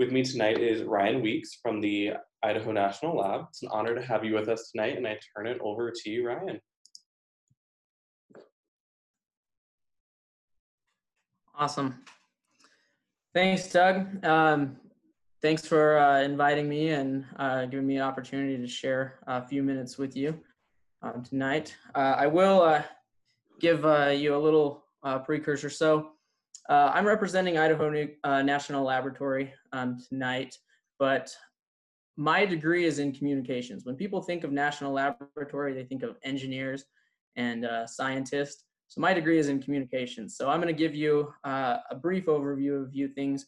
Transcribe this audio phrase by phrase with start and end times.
[0.00, 3.48] With me tonight is Ryan Weeks from the Idaho National Lab.
[3.50, 6.10] It's an honor to have you with us tonight, and I turn it over to
[6.10, 6.58] you, Ryan.
[11.54, 12.02] Awesome.
[13.34, 14.24] Thanks, Doug.
[14.24, 14.78] Um,
[15.42, 19.62] thanks for uh, inviting me and uh, giving me an opportunity to share a few
[19.62, 20.40] minutes with you
[21.02, 21.76] um, tonight.
[21.94, 22.82] Uh, I will uh,
[23.60, 25.68] give uh, you a little uh, precursor.
[25.68, 26.12] So
[26.70, 27.90] I'm representing Idaho
[28.42, 30.56] National Laboratory um, tonight,
[30.98, 31.34] but
[32.16, 33.84] my degree is in communications.
[33.84, 36.84] When people think of National Laboratory, they think of engineers
[37.36, 38.64] and scientists.
[38.90, 40.36] So my degree is in communications.
[40.36, 43.46] So I'm going to give you uh, a brief overview of a few things.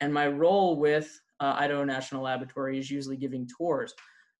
[0.00, 3.92] And my role with uh, Idaho National Laboratory is usually giving tours.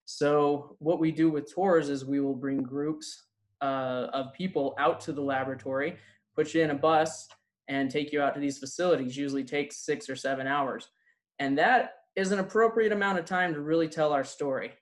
[0.06, 3.24] So what we do with tours is we will bring groups
[3.60, 5.98] uh, of people out to the laboratory,
[6.34, 7.28] put you in a bus,
[7.68, 9.16] and take you out to these facilities.
[9.16, 10.88] Usually takes six or seven hours,
[11.38, 14.72] and that is an appropriate amount of time to really tell our story.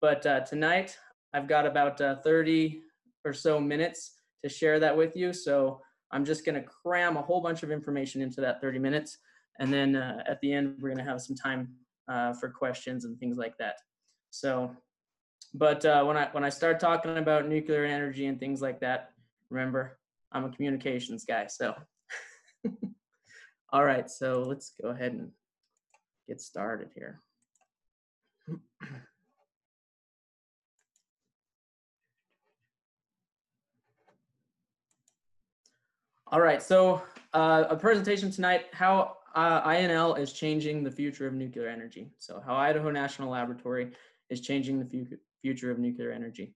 [0.00, 0.96] But uh, tonight
[1.32, 2.82] I've got about uh, 30
[3.24, 5.32] or so minutes to share that with you.
[5.32, 9.18] So I'm just going to cram a whole bunch of information into that 30 minutes.
[9.60, 11.68] And then uh, at the end, we're going to have some time
[12.08, 13.76] uh, for questions and things like that.
[14.30, 14.74] So,
[15.54, 19.10] but uh, when I when I start talking about nuclear energy and things like that,
[19.50, 19.98] remember
[20.32, 21.46] I'm a communications guy.
[21.46, 21.74] So,
[23.72, 24.10] all right.
[24.10, 25.30] So let's go ahead and
[26.26, 27.20] get started here.
[36.30, 37.00] All right, so
[37.32, 42.10] uh, a presentation tonight, how uh, INL is changing the future of nuclear energy.
[42.18, 43.92] So how Idaho National Laboratory
[44.28, 46.54] is changing the fu future of nuclear energy.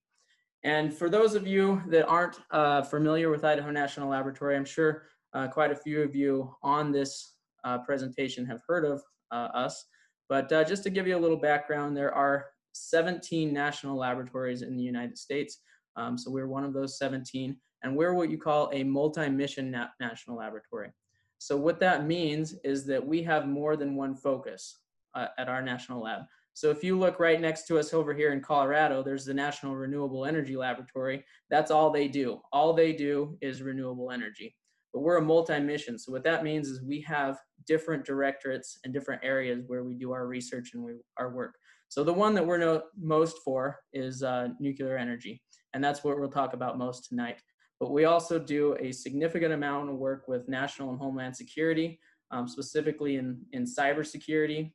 [0.62, 5.04] And for those of you that aren't uh, familiar with Idaho National Laboratory, I'm sure
[5.34, 9.84] uh, quite a few of you on this uh, presentation have heard of uh, us.
[10.28, 14.82] But just to give you a little background, there are 17 national laboratories in the
[14.82, 15.58] United States.
[15.96, 19.88] Um, so we're one of those 17 and we're what you call a multi-mission na
[20.00, 20.90] national laboratory.
[21.38, 24.78] So what that means is that we have more than one focus
[25.14, 26.22] uh, at our national lab.
[26.54, 29.74] So if you look right next to us over here in Colorado, there's the National
[29.74, 31.24] Renewable Energy Laboratory.
[31.50, 32.40] That's all they do.
[32.52, 34.54] All they do is renewable energy.
[34.92, 35.98] But we're a multi-mission.
[35.98, 40.12] So what that means is we have different directorates and different areas where we do
[40.12, 41.54] our research and we, our work.
[41.88, 45.42] So the one that we're no, most for is uh, nuclear energy.
[45.74, 47.40] And that's what we'll talk about most tonight
[47.82, 51.98] but we also do a significant amount of work with national and homeland security,
[52.30, 54.70] um, specifically in, in cybersecurity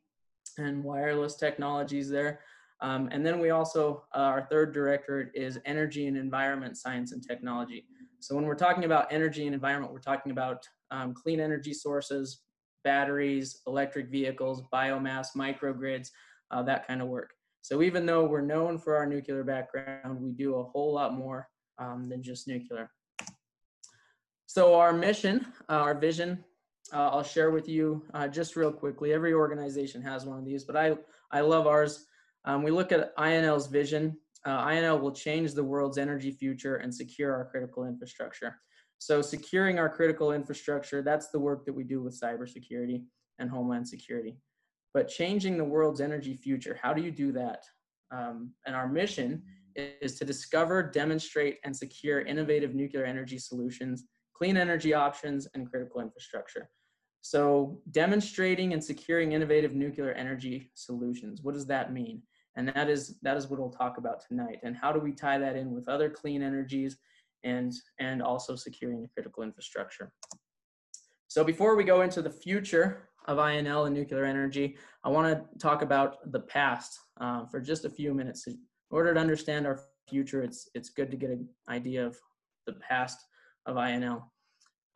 [0.57, 2.41] and wireless technologies there.
[2.81, 7.25] Um, and then we also, uh, our third directorate is energy and environment science and
[7.25, 7.85] technology.
[8.19, 12.41] So when we're talking about energy and environment, we're talking about um, clean energy sources,
[12.83, 16.09] batteries, electric vehicles, biomass, microgrids,
[16.51, 17.33] uh, that kind of work.
[17.61, 21.49] So even though we're known for our nuclear background, we do a whole lot more
[21.79, 22.89] um, than just nuclear.
[24.45, 26.43] So our mission, uh, our vision,
[26.93, 29.11] uh, I'll share with you uh, just real quickly.
[29.11, 30.95] Every organization has one of these, but I,
[31.31, 32.05] I love ours.
[32.45, 34.17] Um, we look at INL's vision.
[34.47, 38.55] Uh, INL will change the world's energy future and secure our critical infrastructure.
[38.97, 43.03] So securing our critical infrastructure, that's the work that we do with cybersecurity
[43.37, 44.37] and homeland security.
[44.93, 47.63] But changing the world's energy future, how do you do that?
[48.09, 49.43] Um, and our mission
[49.75, 54.05] is to discover, demonstrate, and secure innovative nuclear energy solutions
[54.37, 56.69] clean energy options, and critical infrastructure.
[57.21, 61.41] So demonstrating and securing innovative nuclear energy solutions.
[61.41, 62.21] What does that mean?
[62.57, 64.59] And that is, that is what we'll talk about tonight.
[64.63, 66.97] And how do we tie that in with other clean energies
[67.43, 70.11] and, and also securing the critical infrastructure?
[71.27, 75.59] So before we go into the future of INL and nuclear energy, I want to
[75.59, 78.47] talk about the past uh, for just a few minutes.
[78.47, 78.57] In
[78.89, 79.79] order to understand our
[80.09, 82.17] future, it's, it's good to get an idea of
[82.65, 83.19] the past
[83.67, 84.23] of INL.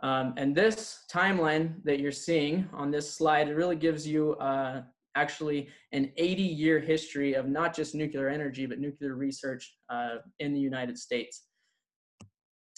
[0.02, 4.82] Um, and this timeline that you're seeing on this slide, it really gives you uh,
[5.16, 10.54] actually an 80 year history of not just nuclear energy, but nuclear research uh, in
[10.54, 11.44] the United States.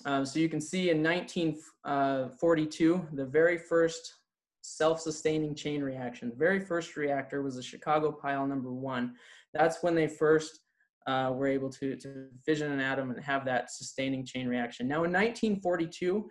[0.06, 4.16] Um, so you can see in 1942, uh, the very first
[4.62, 9.14] self-sustaining chain reaction, the very first reactor was the Chicago pile number one.
[9.54, 10.60] That's when they first
[11.06, 14.88] uh, were able to, to fission an atom and have that sustaining chain reaction.
[14.88, 16.30] Now in 1942,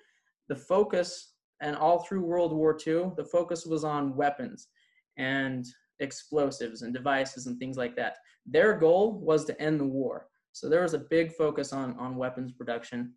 [0.48, 4.68] the focus, and all through World War II, the focus was on weapons
[5.18, 5.66] and
[6.00, 8.16] explosives and devices and things like that.
[8.46, 10.26] Their goal was to end the war.
[10.52, 13.14] So there was a big focus on, on weapons production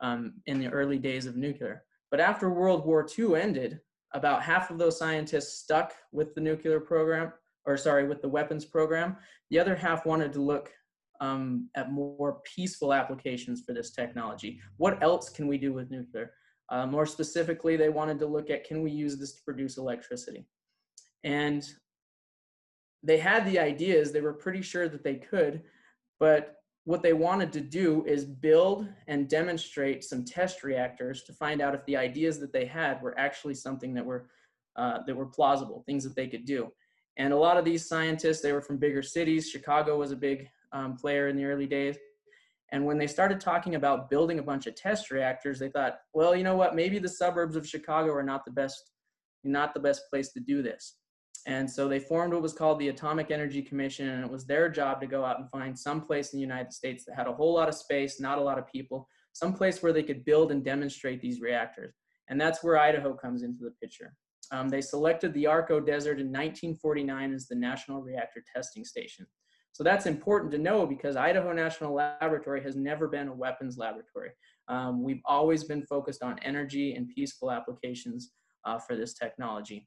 [0.00, 1.84] um, in the early days of nuclear.
[2.10, 3.80] But after World War II ended,
[4.14, 7.32] about half of those scientists stuck with the nuclear program,
[7.66, 9.16] or sorry, with the weapons program.
[9.50, 10.70] The other half wanted to look
[11.20, 14.60] um, at more peaceful applications for this technology.
[14.76, 16.32] What else can we do with nuclear?
[16.70, 20.46] Uh, more specifically, they wanted to look at can we use this to produce electricity?
[21.24, 21.68] And
[23.02, 25.62] they had the ideas, they were pretty sure that they could,
[26.18, 31.60] but what they wanted to do is build and demonstrate some test reactors to find
[31.60, 34.30] out if the ideas that they had were actually something that were
[34.76, 36.72] uh, that were plausible, things that they could do.
[37.18, 39.50] And a lot of these scientists, they were from bigger cities.
[39.50, 41.98] Chicago was a big um, player in the early days.
[42.70, 46.36] And when they started talking about building a bunch of test reactors, they thought, well,
[46.36, 46.76] you know what?
[46.76, 48.92] Maybe the suburbs of Chicago are not the best,
[49.42, 50.96] not the best place to do this.
[51.46, 54.68] And so they formed what was called the Atomic Energy Commission, and it was their
[54.68, 57.32] job to go out and find some place in the United States that had a
[57.32, 60.50] whole lot of space, not a lot of people, some place where they could build
[60.50, 61.94] and demonstrate these reactors.
[62.28, 64.14] And that's where Idaho comes into the picture.
[64.50, 69.26] Um, they selected the Arco Desert in 1949 as the National Reactor Testing Station.
[69.72, 74.30] So that's important to know because Idaho National Laboratory has never been a weapons laboratory.
[74.66, 78.32] Um, we've always been focused on energy and peaceful applications
[78.64, 79.86] uh, for this technology.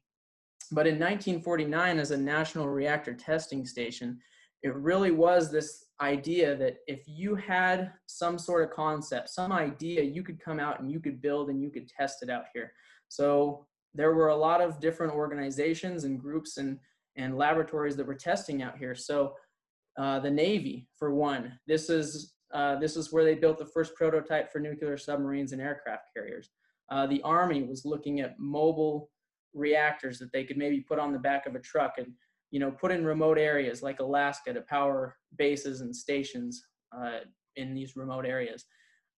[0.72, 4.18] But in 1949, as a national reactor testing station,
[4.62, 10.02] it really was this idea that if you had some sort of concept, some idea,
[10.02, 12.72] you could come out and you could build and you could test it out here.
[13.08, 16.78] So there were a lot of different organizations and groups and,
[17.16, 18.94] and laboratories that were testing out here.
[18.94, 19.34] So
[19.98, 21.58] uh, the Navy, for one.
[21.66, 25.60] This is uh, this is where they built the first prototype for nuclear submarines and
[25.60, 26.50] aircraft carriers.
[26.90, 29.10] Uh, the Army was looking at mobile
[29.54, 32.08] reactors that they could maybe put on the back of a truck and
[32.50, 36.64] you know put in remote areas like Alaska to power bases and stations
[36.96, 37.20] uh,
[37.56, 38.64] in these remote areas.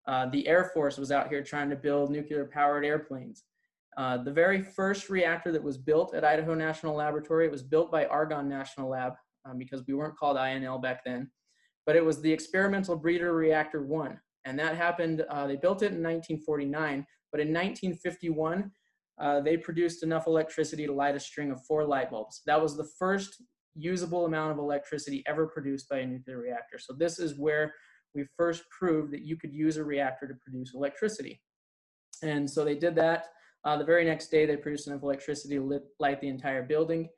[0.06, 3.44] Uh, the Air Force was out here trying to build nuclear powered airplanes.
[3.96, 7.90] Uh, the very first reactor that was built at Idaho National Laboratory, it was built
[7.90, 9.14] by Argonne National Lab
[9.44, 11.30] um, because we weren't called INL back then.
[11.87, 14.19] But it was the Experimental Breeder Reactor 1.
[14.46, 17.06] And that happened, uh, they built it in 1949.
[17.30, 18.70] But in 1951,
[19.20, 22.43] uh, they produced enough electricity to light a string of four light bulbs.
[22.46, 23.43] That was the first
[23.76, 26.78] usable amount of electricity ever produced by a nuclear reactor.
[26.78, 27.75] So this is where
[28.14, 31.40] we first proved that you could use a reactor to produce electricity.
[32.22, 33.26] And so they did that.
[33.64, 37.08] Uh, the very next day, they produced enough electricity to light the entire building.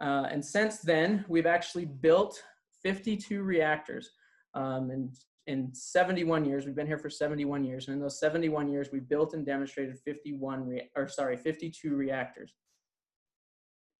[0.00, 2.40] Uh, and since then, we've actually built
[2.82, 4.10] 52 reactors.
[4.54, 5.14] Um, and
[5.48, 7.88] in 71 years, we've been here for 71 years.
[7.88, 12.52] And in those 71 years, we built and demonstrated 51, re- or sorry, 52 reactors.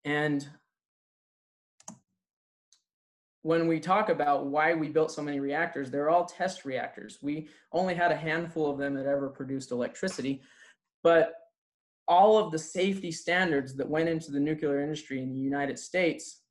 [0.05, 0.47] And
[3.41, 7.19] when we talk about why we built so many reactors, they're all test reactors.
[7.23, 10.43] We only had a handful of them that ever produced electricity,
[11.03, 11.33] but
[12.07, 16.43] all of the safety standards that went into the nuclear industry in the United States,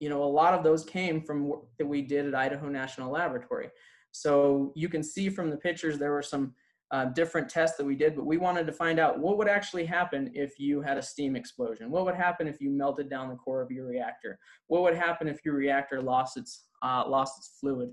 [0.00, 3.10] you know, a lot of those came from work that we did at Idaho National
[3.10, 3.70] Laboratory.
[4.14, 6.54] So you can see from the pictures there were some
[6.92, 9.84] uh, different tests that we did, but we wanted to find out what would actually
[9.84, 11.90] happen if you had a steam explosion.
[11.90, 14.38] What would happen if you melted down the core of your reactor?
[14.68, 17.90] What would happen if your reactor lost its uh, lost its fluid?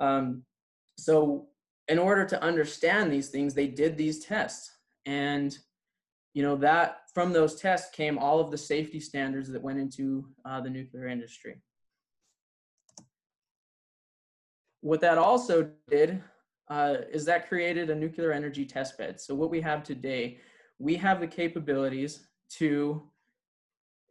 [0.00, 0.44] Um,
[0.96, 1.48] so
[1.88, 4.70] in order to understand these things, they did these tests,
[5.04, 5.58] and
[6.32, 10.26] you know that from those tests came all of the safety standards that went into
[10.46, 11.60] uh, the nuclear industry
[14.80, 16.22] what that also did
[16.68, 19.20] uh, is that created a nuclear energy test bed.
[19.20, 20.38] So what we have today
[20.80, 23.02] we have the capabilities to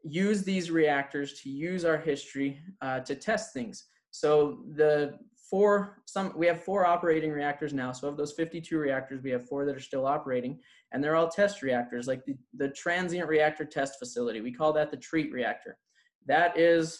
[0.04, 3.88] use these reactors to use our history uh, to test things.
[4.12, 5.18] So the
[5.50, 7.92] four some we have four operating reactors now.
[7.92, 10.60] So of those 52 reactors we have four that are still operating
[10.92, 14.42] and they're all test reactors like the, the transient reactor test facility.
[14.42, 15.78] We call that the treat reactor.
[16.28, 17.00] That is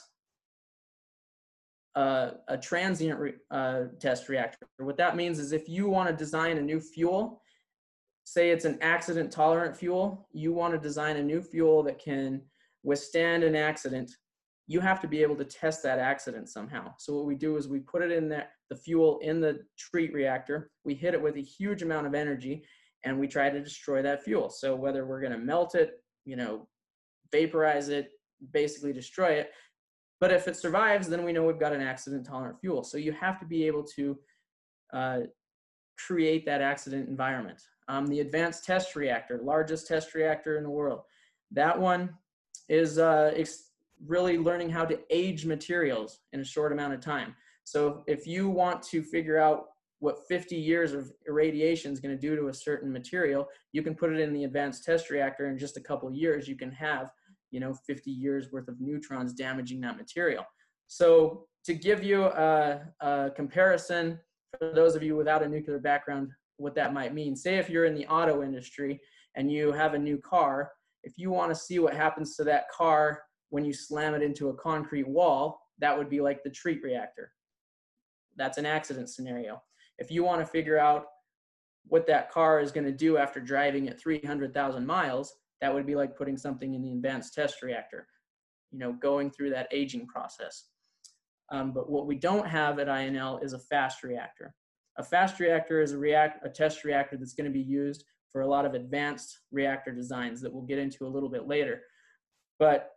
[2.00, 6.16] uh, a transient re, uh, test reactor what that means is if you want to
[6.16, 7.42] design a new fuel
[8.24, 12.42] say it's an accident tolerant fuel you want to design a new fuel that can
[12.84, 14.12] withstand an accident
[14.70, 16.94] you have to be able to test that accident somehow.
[17.00, 20.14] So what we do is we put it in there, the fuel in the treat
[20.14, 22.64] reactor, we hit it with a huge amount of energy,
[23.04, 24.48] and we try to destroy that fuel.
[24.48, 26.68] So whether we're going to melt it, you know,
[27.32, 28.12] vaporize it,
[28.54, 29.50] basically destroy it.
[30.20, 32.84] But if it survives, then we know we've got an accident tolerant fuel.
[32.84, 34.18] So you have to be able to
[34.94, 35.20] uh,
[35.98, 37.62] create that accident environment.
[37.88, 41.02] Um, the advanced test reactor, largest test reactor in the world,
[41.52, 42.10] that one
[42.68, 43.34] is uh,
[44.06, 47.36] really learning how to age materials in a short amount of time.
[47.64, 49.68] So if you want to figure out
[50.00, 53.96] what 50 years of irradiation is going to do to a certain material, you can
[53.96, 56.48] put it in the advanced test reactor in just a couple years.
[56.48, 57.12] You can have,
[57.52, 60.46] you know, 50 years worth of neutrons damaging that material.
[60.88, 64.20] So to give you a, a comparison
[64.58, 67.36] for those of you without a nuclear background, what that might mean.
[67.36, 69.00] Say if you're in the auto industry
[69.36, 70.72] and you have a new car,
[71.04, 74.50] if you want to see what happens to that car when you slam it into
[74.50, 77.32] a concrete wall, that would be like the treat reactor.
[78.36, 79.62] That's an accident scenario.
[79.98, 81.06] If you want to figure out
[81.88, 85.96] what that car is going to do after driving at 300,000 miles, that would be
[85.96, 88.08] like putting something in the advanced test reactor,
[88.72, 90.66] you know, going through that aging process.
[91.52, 94.54] Um, but what we don't have at INL is a fast reactor.
[94.98, 98.42] A fast reactor is a, react, a test reactor that's going to be used for
[98.42, 101.82] a lot of advanced reactor designs that we'll get into a little bit later.
[102.60, 102.92] But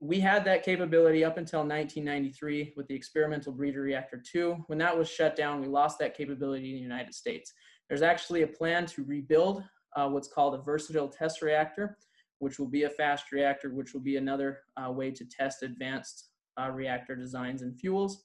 [0.00, 4.64] we had that capability up until 1993 with the experimental breeder reactor 2.
[4.66, 7.52] When that was shut down, we lost that capability in the United States.
[7.88, 9.64] There's actually a plan to rebuild
[9.94, 11.96] uh, what's called a versatile test reactor,
[12.38, 16.30] which will be a fast reactor, which will be another uh, way to test advanced
[16.60, 18.24] uh, reactor designs and fuels.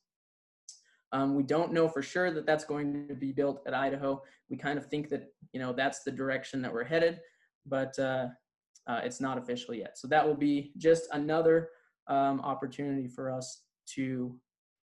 [1.14, 4.22] Um, we don't know for sure that that's going to be built at Idaho.
[4.50, 7.20] We kind of think that, you know, that's the direction that we're headed,
[7.66, 8.28] but uh,
[8.88, 9.98] uh, it's not official yet.
[9.98, 11.70] So that will be just another
[12.08, 13.64] um, opportunity for us
[13.96, 14.36] to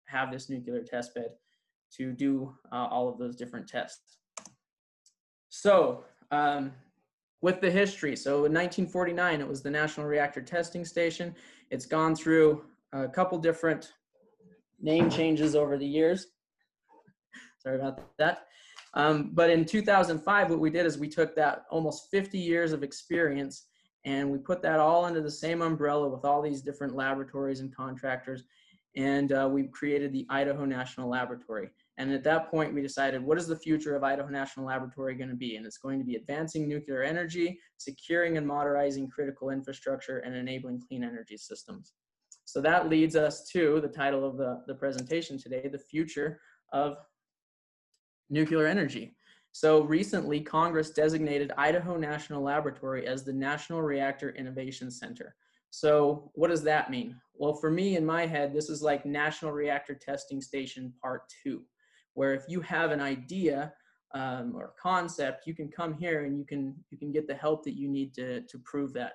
[0.08, 1.32] have this nuclear test bed
[1.98, 4.18] to do uh, all of those different tests.
[5.50, 6.72] So um,
[7.42, 11.36] with the history, so in 1949, it was the National Reactor Testing Station.
[11.70, 12.64] It's gone through
[12.94, 13.94] a couple different
[14.82, 16.28] name changes over the years.
[17.60, 18.48] Sorry about that.
[18.94, 22.84] Um, but in 2005, what we did is we took that almost 50 years of
[22.84, 23.66] experience
[24.06, 27.76] and we put that all under the same umbrella with all these different laboratories and
[27.76, 28.44] contractors.
[28.96, 31.70] And uh, we created the Idaho National Laboratory.
[32.04, 35.30] And at that point, we decided what is the future of Idaho National Laboratory going
[35.30, 35.56] to be?
[35.56, 40.82] And it's going to be advancing nuclear energy, securing and modernizing critical infrastructure, and enabling
[40.86, 41.94] clean energy systems.
[42.44, 46.42] So that leads us to the title of the, the presentation today, The Future
[46.74, 46.98] of
[48.30, 49.16] Nuclear Energy.
[49.54, 55.36] So recently, Congress designated Idaho National Laboratory as the National Reactor Innovation Center.
[55.70, 57.16] So what does that mean?
[57.34, 61.64] Well, for me, in my head, this is like National Reactor Testing Station Part 2,
[62.14, 63.74] where if you have an idea
[64.14, 67.64] um, or concept, you can come here and you can, you can get the help
[67.64, 69.14] that you need to, to prove that.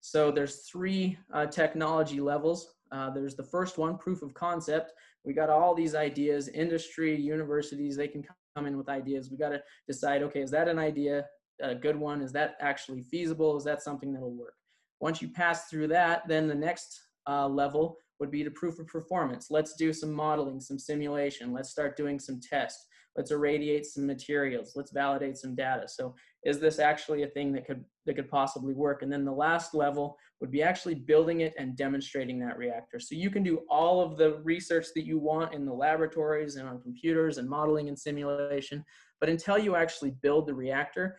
[0.00, 2.74] So there's three uh, technology levels.
[2.92, 4.92] Uh, there's the first one, proof of concept.
[5.24, 8.24] We got all these ideas, industry, universities, they can
[8.54, 9.30] come in with ideas.
[9.30, 11.26] We got to decide, okay, is that an idea,
[11.60, 12.22] a good one?
[12.22, 13.56] Is that actually feasible?
[13.56, 14.54] Is that something that'll work?
[15.00, 18.86] Once you pass through that, then the next uh, level would be the proof of
[18.86, 19.48] performance.
[19.50, 21.52] Let's do some modeling, some simulation.
[21.52, 22.86] Let's start doing some tests.
[23.16, 24.72] Let's irradiate some materials.
[24.76, 25.88] Let's validate some data.
[25.88, 29.02] So is this actually a thing that could, that could possibly work?
[29.02, 33.00] And then the last level would be actually building it and demonstrating that reactor.
[33.00, 36.68] So you can do all of the research that you want in the laboratories and
[36.68, 38.84] on computers and modeling and simulation.
[39.18, 41.18] But until you actually build the reactor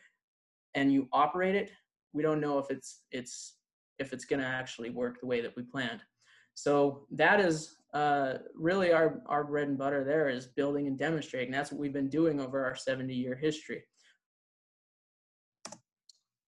[0.76, 1.72] and you operate it,
[2.14, 3.56] we don't know if it's, it's,
[3.98, 6.02] if it's gonna actually work the way that we planned.
[6.58, 11.52] So that is uh, really our, our bread and butter there is building and demonstrating.
[11.52, 13.84] That's what we've been doing over our 70 year history.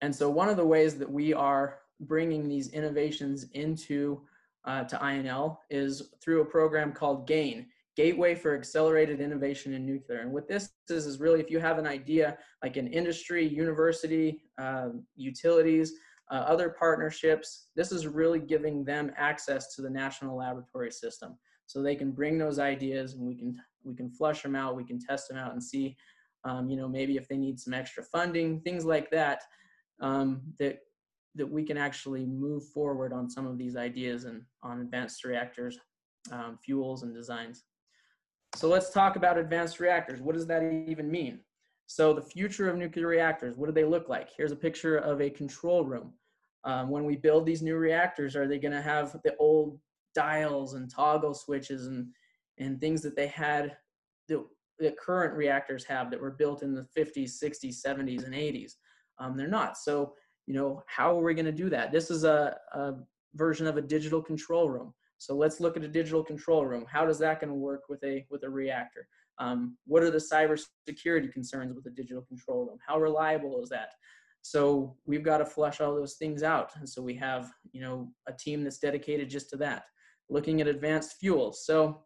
[0.01, 4.21] And so one of the ways that we are bringing these innovations into
[4.65, 10.21] uh, to INL is through a program called GAIN, Gateway for Accelerated Innovation in Nuclear.
[10.21, 14.41] And what this is, is really if you have an idea like an industry, university,
[14.59, 15.93] uh, utilities,
[16.31, 21.37] uh, other partnerships, this is really giving them access to the national laboratory system.
[21.65, 24.83] So they can bring those ideas and we can, we can flush them out, we
[24.83, 25.95] can test them out and see,
[26.43, 29.41] um, you know, maybe if they need some extra funding, things like that,
[30.01, 30.79] um, that,
[31.35, 35.77] that we can actually move forward on some of these ideas and on advanced reactors,
[36.31, 37.63] um, fuels and designs.
[38.55, 40.21] So let's talk about advanced reactors.
[40.21, 41.39] What does that even mean?
[41.85, 44.29] So the future of nuclear reactors, what do they look like?
[44.35, 46.13] Here's a picture of a control room.
[46.63, 49.79] Um, when we build these new reactors, are they gonna have the old
[50.13, 52.07] dials and toggle switches and,
[52.57, 53.77] and things that they had
[54.27, 54.45] that,
[54.97, 58.73] current reactors have that were built in the 50s, 60s, 70s, and 80s?
[59.17, 59.77] Um, they're not.
[59.77, 60.13] So,
[60.45, 61.91] you know, how are we gonna do that?
[61.91, 62.93] This is a, a
[63.35, 64.93] version of a digital control room.
[65.17, 66.85] So let's look at a digital control room.
[66.89, 69.07] How does that gonna work with a, with a reactor?
[69.37, 72.77] Um, what are the cyber security concerns with a digital control room?
[72.85, 73.91] How reliable is that?
[74.41, 76.71] So we've got to flush all those things out.
[76.75, 79.83] And so we have, you know, a team that's dedicated just to that.
[80.29, 81.65] Looking at advanced fuels.
[81.65, 82.03] So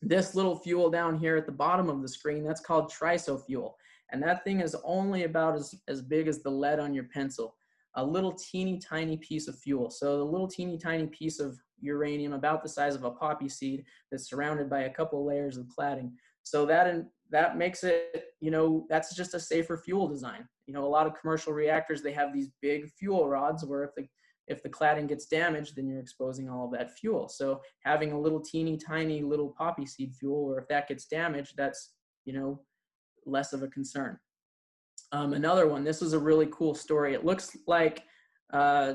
[0.00, 3.76] this little fuel down here at the bottom of the screen, that's called triso fuel.
[4.10, 7.56] And that thing is only about as, as big as the lead on your pencil.
[7.94, 9.90] A little teeny tiny piece of fuel.
[9.90, 13.84] So the little teeny tiny piece of uranium about the size of a poppy seed
[14.10, 16.12] that's surrounded by a couple layers of cladding.
[16.42, 20.48] So that in, that makes it, you know, that's just a safer fuel design.
[20.66, 23.90] You know, a lot of commercial reactors, they have these big fuel rods where if
[23.96, 24.06] the
[24.46, 27.28] if the cladding gets damaged, then you're exposing all of that fuel.
[27.28, 31.54] So having a little teeny tiny little poppy seed fuel, or if that gets damaged,
[31.56, 31.92] that's,
[32.24, 32.62] you know,
[33.26, 34.18] less of a concern.
[35.12, 37.14] Um, another one, this is a really cool story.
[37.14, 38.04] It looks like
[38.52, 38.94] uh,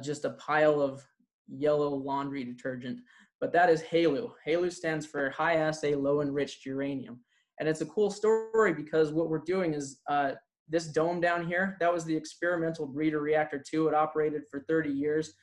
[0.00, 1.04] just a pile of
[1.48, 3.00] yellow laundry detergent,
[3.40, 4.30] but that is HALEU.
[4.46, 7.20] HALEU stands for high assay low enriched uranium.
[7.58, 10.32] And it's a cool story because what we're doing is uh,
[10.68, 13.88] this dome down here, that was the experimental breeder reactor two.
[13.88, 15.34] It operated for 30 years.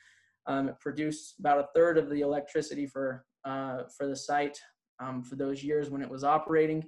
[0.46, 4.58] Um, it produced about a third of the electricity for, uh, for the site
[5.00, 6.84] um, for those years when it was operating.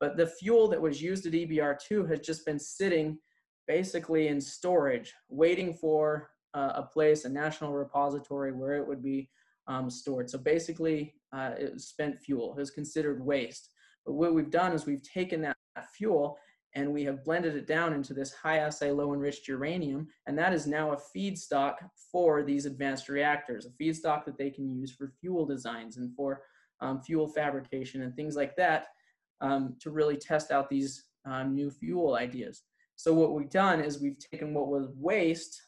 [0.00, 3.18] But the fuel that was used at EBR2 has just been sitting
[3.66, 9.28] basically in storage, waiting for uh, a place, a national repository where it would be
[9.66, 10.30] um, stored.
[10.30, 12.52] So basically, uh, it was spent fuel.
[12.52, 13.70] It was considered waste.
[14.08, 15.58] But what we've done is we've taken that
[15.92, 16.38] fuel
[16.74, 20.54] and we have blended it down into this high assay low enriched uranium and that
[20.54, 21.74] is now a feedstock
[22.10, 26.40] for these advanced reactors a feedstock that they can use for fuel designs and for
[26.80, 28.86] um, fuel fabrication and things like that
[29.42, 32.62] um, to really test out these um, new fuel ideas.
[32.96, 35.60] So what we've done is we've taken what was waste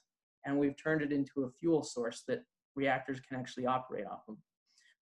[0.47, 2.43] and we've turned it into a fuel source that
[2.75, 4.37] reactors can actually operate off of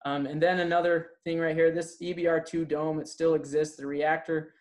[0.05, 4.53] um, and then another thing right here this ebr2 dome it still exists the reactor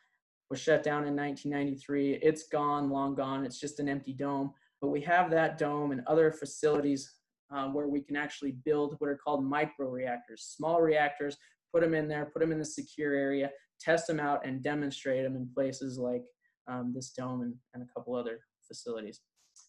[0.50, 2.20] was shut down in 1993.
[2.22, 3.46] It's gone, long gone.
[3.46, 4.54] It's just an empty dome.
[4.82, 7.16] But we have that dome and other facilities
[7.54, 11.38] uh, where we can actually build what are called micro reactors, small reactors,
[11.74, 15.24] put them in there, put them in the secure area, test them out, and demonstrate
[15.24, 16.24] them in places like
[16.68, 19.22] um, this dome and, and, a couple other facilities.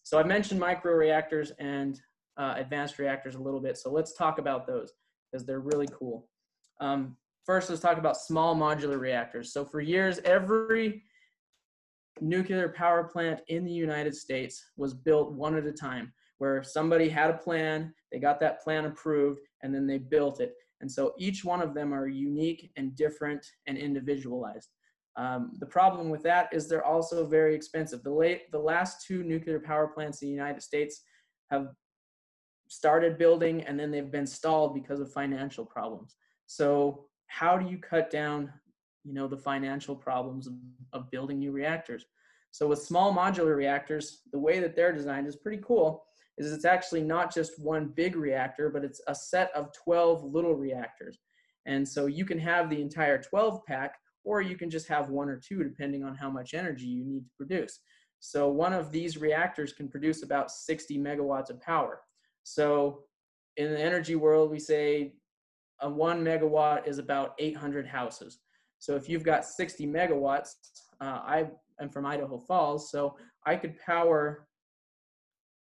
[0.03, 1.99] So I've mentioned micro reactors and
[2.37, 3.77] uh, advanced reactors a little bit.
[3.77, 4.91] So let's talk about those
[5.31, 6.27] because they're really cool.
[6.79, 7.17] Um,
[7.49, 9.51] First, let's talk about small modular reactors.
[9.51, 11.01] So for years, every
[12.21, 17.09] nuclear power plant in the United States was built one at a time, where somebody
[17.09, 20.53] had a plan, they got that plan approved, and then they built it.
[20.81, 24.69] And so each one of them are unique and different and individualized.
[25.15, 28.03] Um, the problem with that is they're also very expensive.
[28.03, 31.01] The late, the last two nuclear power plants in the United States
[31.49, 31.69] have
[32.69, 36.15] started building and then they've been stalled because of financial problems.
[36.45, 38.53] So how do you cut down
[39.03, 40.53] you know the financial problems of,
[40.93, 42.05] of building new reactors?
[42.51, 46.05] So with small modular reactors the way that they're designed is pretty cool
[46.37, 50.53] is it's actually not just one big reactor but it's a set of 12 little
[50.55, 51.17] reactors.
[51.65, 55.27] And so you can have the entire 12 pack or you can just have one
[55.27, 57.79] or two depending on how much energy you need to produce.
[58.19, 62.01] So one of these reactors can produce about 60 megawatts of power
[62.53, 63.03] so
[63.57, 65.13] in the energy world we say
[65.81, 68.39] a one megawatt is about 800 houses.
[68.79, 70.55] So if you've got 60 megawatts,
[71.01, 71.47] uh, I
[71.79, 74.47] am from Idaho Falls, so I could power,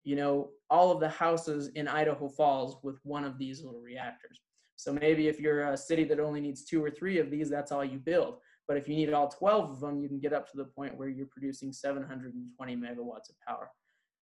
[0.03, 4.39] you know, all of the houses in Idaho Falls with one of these little reactors.
[4.75, 7.71] So maybe if you're a city that only needs two or three of these, that's
[7.71, 8.37] all you build.
[8.67, 10.97] But if you need all 12 of them, you can get up to the point
[10.97, 13.69] where you're producing 720 megawatts of power.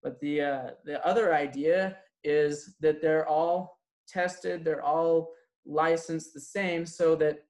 [0.02, 3.78] But the uh, the other idea is that they're all
[4.08, 5.32] tested, they're all
[5.66, 7.44] licensed the same so that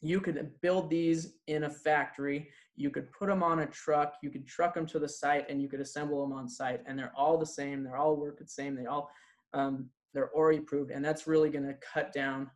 [0.00, 2.48] you could build these in a factory.
[2.76, 5.60] You could put them on a truck you could truck them to the site and
[5.60, 8.46] you could assemble them on site and they're all the same they're all work the
[8.46, 9.10] same they all
[9.52, 12.50] um, they're ORI approved and that's really going to cut down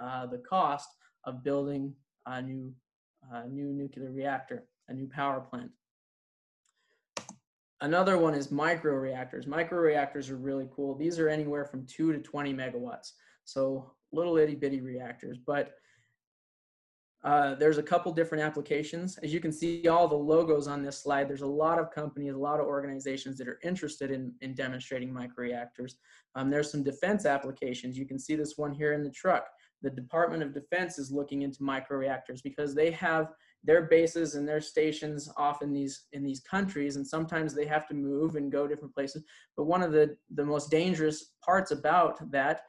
[0.00, 0.88] uh, the cost
[1.24, 1.92] of building
[2.24, 2.72] a new
[3.34, 5.70] uh, new nuclear reactor a new power plant
[7.82, 12.12] another one is micro reactors micro reactors are really cool these are anywhere from 2
[12.12, 13.12] to 20 megawatts
[13.44, 15.74] so little itty bitty reactors, but
[17.24, 19.18] uh, there's a couple different applications.
[19.18, 22.34] As you can see all the logos on this slide, there's a lot of companies,
[22.34, 25.94] a lot of organizations that are interested in, in demonstrating microreactors.
[26.36, 27.98] Um, there's some defense applications.
[27.98, 29.48] You can see this one here in the truck.
[29.82, 33.32] The Department of Defense is looking into microreactors because they have
[33.66, 37.86] their bases and their stations off in these in these countries and sometimes they have
[37.88, 39.24] to move and go different places.
[39.56, 42.62] But one of the the most dangerous parts about that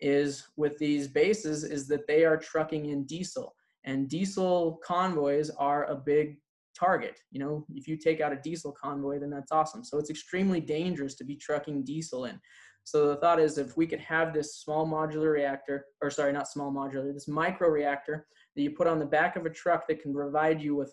[0.00, 5.84] is with these bases is that they are trucking in diesel and diesel convoys are
[5.86, 6.36] a big
[6.78, 7.18] target.
[7.32, 9.84] You know if you take out a diesel convoy then that's awesome.
[9.84, 12.40] So it's extremely dangerous to be trucking diesel in.
[12.84, 16.48] So the thought is if we could have this small modular reactor or sorry not
[16.48, 20.02] small modular this micro reactor that you put on the back of a truck that
[20.02, 20.92] can provide you with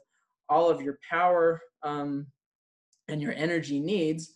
[0.50, 2.28] all of your power um,
[3.08, 4.34] and your energy needs,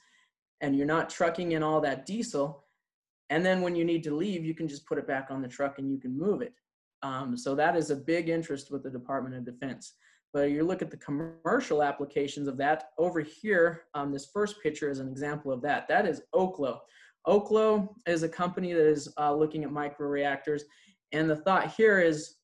[0.61, 2.65] and you're not trucking in all that diesel.
[3.29, 5.47] And then when you need to leave, you can just put it back on the
[5.47, 6.53] truck and you can move it.
[7.03, 9.93] Um, so that is a big interest with the Department of Defense.
[10.33, 13.83] But you look at the commercial applications of that over here.
[13.93, 15.87] Um, this first picture is an example of that.
[15.87, 16.79] That is Oklo.
[17.27, 20.63] Oklo is a company that is uh, looking at microreactors.
[21.11, 22.35] And the thought here is,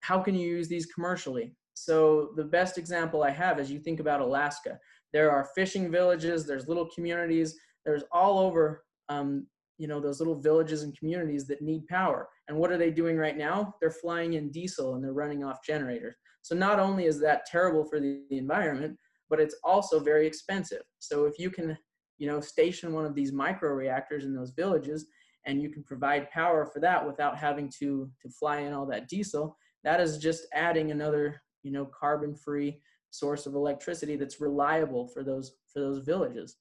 [0.00, 1.54] how can you use these commercially?
[1.74, 4.78] So the best example I have is you think about Alaska.
[5.12, 9.46] There are fishing villages, there's little communities, there's all over, um,
[9.78, 12.28] you know, those little villages and communities that need power.
[12.48, 13.74] And what are they doing right now?
[13.80, 16.14] They're flying in diesel and they're running off generators.
[16.42, 18.96] So not only is that terrible for the, the environment,
[19.28, 20.82] but it's also very expensive.
[20.98, 21.78] So if you can,
[22.18, 25.06] you know, station one of these micro reactors in those villages
[25.46, 29.08] and you can provide power for that without having to to fly in all that
[29.08, 35.22] diesel, that is just adding another, you know, carbon-free source of electricity that's reliable for
[35.22, 36.56] those for those villages.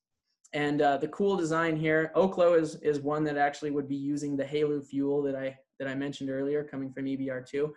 [0.54, 4.36] And uh, the cool design here, Oklo is is one that actually would be using
[4.36, 7.72] the HALEU fuel that I that I mentioned earlier, coming from EBR2.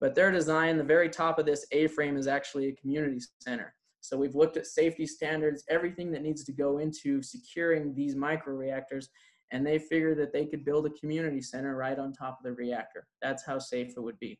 [0.00, 3.74] But their design, the very top of this A-frame is actually a community center.
[4.00, 9.06] So we've looked at safety standards, everything that needs to go into securing these microreactors,
[9.50, 12.52] and they figured that they could build a community center right on top of the
[12.52, 13.08] reactor.
[13.22, 14.38] That's how safe it would be.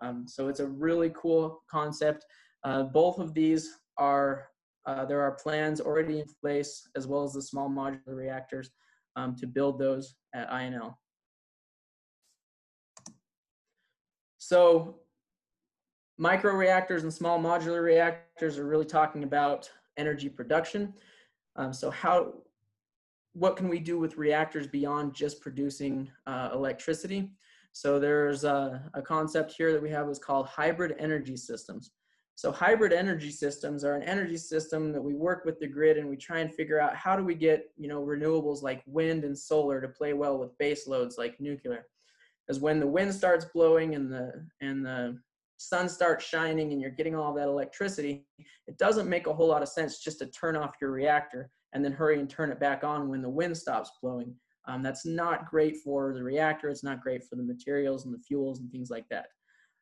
[0.00, 2.26] Um, so it's a really cool concept.
[2.64, 4.48] Uh, both of these are,
[4.86, 8.70] uh, there are plans already in place, as well as the small modular reactors,
[9.16, 10.94] um, to build those at INL.
[14.38, 15.00] So
[16.20, 20.94] microreactors and small modular reactors are really talking about energy production.
[21.56, 22.34] Um, so how,
[23.32, 27.32] what can we do with reactors beyond just producing uh, electricity?
[27.76, 31.90] So there's a, a, concept here that we have is called hybrid energy systems.
[32.34, 36.08] So hybrid energy systems are an energy system that we work with the grid and
[36.08, 39.38] we try and figure out how do we get, you know, renewables like wind and
[39.38, 41.84] solar to play well with base loads like nuclear
[42.48, 45.18] is when the wind starts blowing and the and the
[45.58, 48.24] sun starts shining and you're getting all that electricity,
[48.66, 51.84] it doesn't make a whole lot of sense just to turn off your reactor and
[51.84, 54.34] then hurry and turn it back on when the wind stops blowing.
[54.68, 56.68] Um, that's not great for the reactor.
[56.68, 59.26] It's not great for the materials and the fuels and things like that.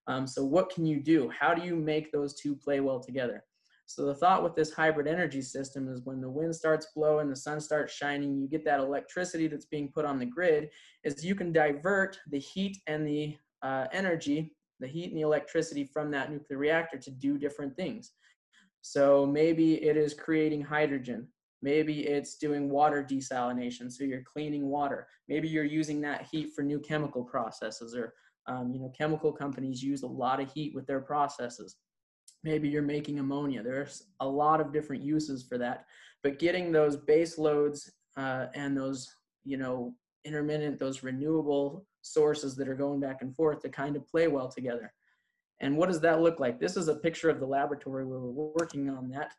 [0.07, 1.31] Um, so what can you do?
[1.31, 3.43] How do you make those two play well together?
[3.87, 7.37] So the thought with this hybrid energy system is when the wind starts blowing, the
[7.37, 10.71] sun starts shining, you get that electricity that's being put on the grid,
[11.05, 15.85] is you can divert the heat and the uh, energy, the heat and the electricity
[15.85, 18.13] from that nuclear reactor to do different things.
[18.81, 21.29] So maybe it is creating hydrogen.
[21.65, 25.09] Maybe it's doing water desalination, so you're cleaning water.
[25.29, 28.15] Maybe you're using that heat for new chemical processes or
[28.47, 31.77] um, you know, chemical companies use a lot of heat with their processes
[32.45, 33.63] maybe you're making ammonia.
[33.63, 35.87] There's a lot of different uses for that,
[36.23, 39.09] but getting those base loads uh, and those,
[39.45, 44.07] you know, intermittent, those renewable sources that are going back and forth to kind of
[44.07, 44.93] play well together.
[45.61, 46.61] And what does that look like?
[46.61, 49.33] This is a picture of the laboratory where we're working on that.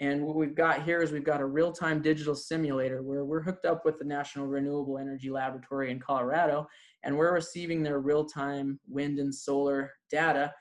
[0.00, 3.66] And what we've got here is we've got a real-time digital simulator where we're hooked
[3.66, 6.68] up with the National Renewable Energy Laboratory in Colorado,
[7.02, 10.52] and we're receiving their real-time wind and solar data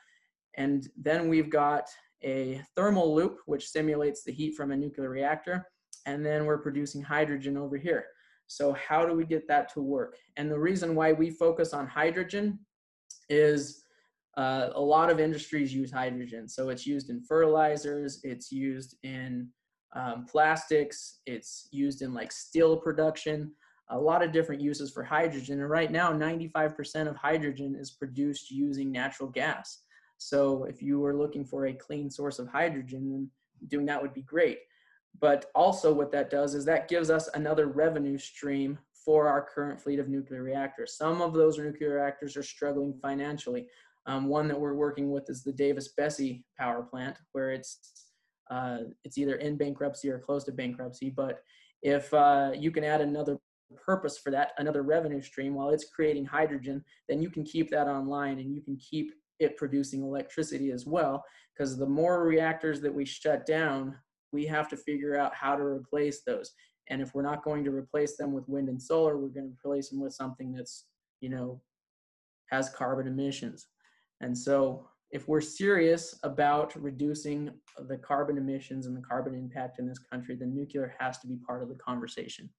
[0.58, 1.88] and then we've got
[2.24, 5.68] a thermal loop, which simulates the heat from a nuclear reactor.
[6.06, 8.06] And then we're producing hydrogen over here.
[8.48, 10.16] So how do we get that to work?
[10.36, 12.60] And the reason why we focus on hydrogen
[13.30, 13.84] is
[14.38, 16.48] uh, a lot of industries use hydrogen.
[16.48, 19.50] So it's used in fertilizers, it's used in
[19.96, 23.52] um, plastics, it's used in like steel production,
[23.90, 25.60] a lot of different uses for hydrogen.
[25.60, 29.80] And right now, 95% of hydrogen is produced using natural gas.
[30.20, 33.30] So if you were looking for a clean source of hydrogen, then
[33.70, 34.60] doing that would be great.
[35.20, 39.80] But also what that does is that gives us another revenue stream for our current
[39.80, 40.98] fleet of nuclear reactors.
[40.98, 43.68] Some of those nuclear reactors are struggling financially.
[44.08, 47.78] Um, one that we're working with is the Davis-Besse power plant, where it's
[48.50, 51.10] uh, it's either in bankruptcy or close to bankruptcy.
[51.10, 51.42] But
[51.82, 53.38] if uh, you can add another
[53.86, 57.88] purpose for that, another revenue stream, while it's creating hydrogen, then you can keep that
[57.88, 61.24] online and you can keep it producing electricity as well.
[61.54, 63.98] Because the more reactors that we shut down,
[64.32, 66.54] we have to figure out how to replace those.
[66.90, 69.58] And if we're not going to replace them with wind and solar, we're going to
[69.60, 70.86] replace them with something that's,
[71.20, 71.62] you know,
[72.50, 73.68] has carbon emissions.
[74.22, 77.52] And so if we're serious about reducing
[77.88, 81.38] the carbon emissions and the carbon impact in this country, then nuclear has to be
[81.38, 82.50] part of the conversation.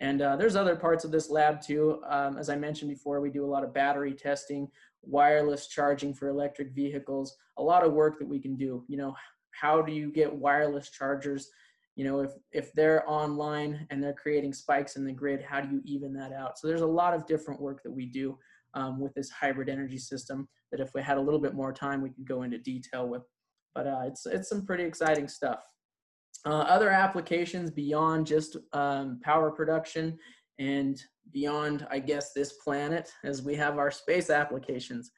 [0.00, 2.00] And uh, there's other parts of this lab too.
[2.08, 4.68] Um, as I mentioned before, we do a lot of battery testing,
[5.02, 8.84] wireless charging for electric vehicles, a lot of work that we can do.
[8.86, 9.14] You know,
[9.50, 11.50] how do you get wireless chargers?
[11.96, 15.68] You know, if, if they're online and they're creating spikes in the grid, how do
[15.68, 16.58] you even that out?
[16.58, 18.38] So there's a lot of different work that we do
[18.78, 22.00] um, with this hybrid energy system that if we had a little bit more time,
[22.00, 23.22] we could go into detail with.
[23.74, 25.64] But uh, it's, it's some pretty exciting stuff.
[26.46, 30.16] Uh, other applications beyond just um, power production
[30.60, 31.00] and
[31.32, 35.10] beyond, I guess, this planet, as we have our space applications.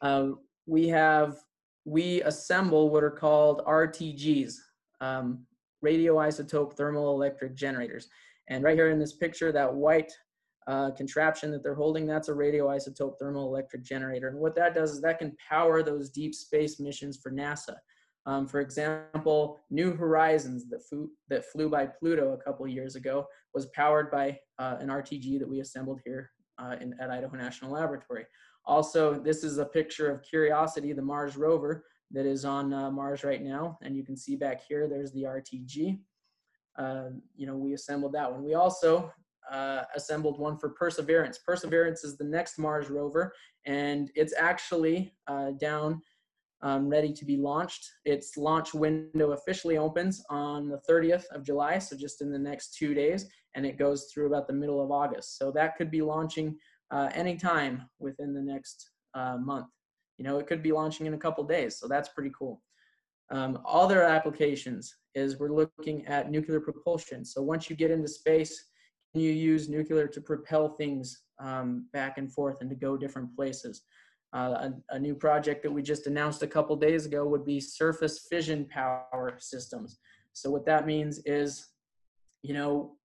[0.00, 0.30] Uh,
[0.66, 1.36] we have,
[1.84, 4.54] we assemble what are called RTGs,
[5.00, 5.44] um,
[5.84, 8.08] radioisotope thermal electric generators.
[8.48, 10.12] And right here in this picture, that white
[10.66, 14.28] uh, contraption that they're holding, that's a radioisotope thermal electric generator.
[14.28, 17.76] And what that does is that can power those deep space missions for NASA.
[18.24, 23.26] Um, for example, New Horizons that flew, that flew by Pluto a couple years ago
[23.52, 27.72] was powered by uh, an RTG that we assembled here uh, in, at Idaho National
[27.72, 28.24] Laboratory.
[28.64, 33.24] Also, this is a picture of Curiosity, the Mars rover that is on uh, Mars
[33.24, 33.78] right now.
[33.82, 35.98] And you can see back here, there's the RTG.
[36.78, 38.44] Um, you know, we assembled that one.
[38.44, 39.12] We also
[39.50, 41.38] uh, assembled one for Perseverance.
[41.38, 43.32] Perseverance is the next Mars rover,
[43.66, 46.00] and it's actually uh, down
[46.62, 47.90] um, ready to be launched.
[48.04, 52.76] Its launch window officially opens on the 30th of July, so just in the next
[52.76, 55.38] two days, and it goes through about the middle of August.
[55.38, 56.56] So that could be launching
[56.90, 59.66] uh, anytime within the next uh, month.
[60.18, 62.62] You know, it could be launching in a couple days, so that's pretty cool.
[63.30, 67.24] Um, other applications is we're looking at nuclear propulsion.
[67.24, 68.66] So once you get into space,
[69.14, 73.82] you use nuclear to propel things um, back and forth and to go different places.
[74.34, 77.60] Uh, a, a, new project that we just announced a couple days ago would be
[77.60, 79.98] surface fission power systems.
[80.32, 81.66] So what that means is,
[82.42, 82.96] you know,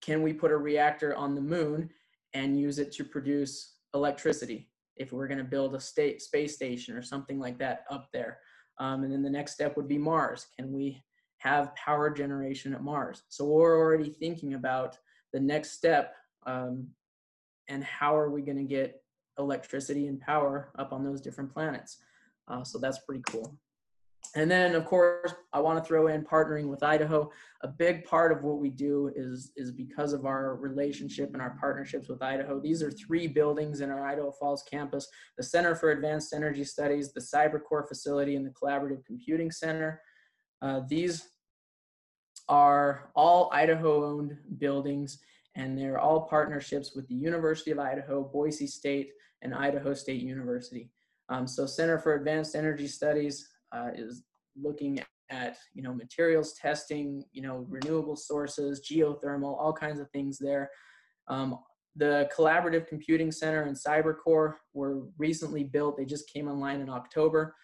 [0.00, 1.90] can we put a reactor on the moon
[2.34, 6.96] and use it to produce electricity if we're going to build a state space station
[6.96, 8.38] or something like that up there?
[8.78, 10.46] Um, and then the next step would be Mars.
[10.56, 11.02] Can we
[11.38, 13.24] have power generation at Mars?
[13.30, 14.96] So we're already thinking about
[15.36, 16.14] the next step
[16.46, 16.88] um,
[17.68, 19.02] and how are we going to get
[19.38, 21.98] electricity and power up on those different planets.
[22.48, 23.54] Uh, so that's pretty cool.
[24.34, 27.30] And then, of course, I want to throw in partnering with Idaho.
[27.60, 31.58] A big part of what we do is, is because of our relationship and our
[31.60, 32.58] partnerships with Idaho.
[32.58, 37.12] These are three buildings in our Idaho Falls campus the Center for Advanced Energy Studies,
[37.12, 40.00] the CyberCore facility, and the Collaborative Computing Center.
[40.62, 41.28] Uh, these
[42.48, 45.18] are all Idaho owned buildings,
[45.54, 49.10] and they're all partnerships with the University of Idaho, Boise State,
[49.42, 50.90] and Idaho State University.
[51.28, 54.22] Um, so Center for Advanced Energy Studies uh, is
[54.60, 60.38] looking at you know materials testing, you know renewable sources, geothermal, all kinds of things
[60.38, 60.70] there.
[61.28, 61.58] Um,
[61.96, 65.96] the Collaborative Computing Center and CyberCore were recently built.
[65.96, 67.54] They just came online in October.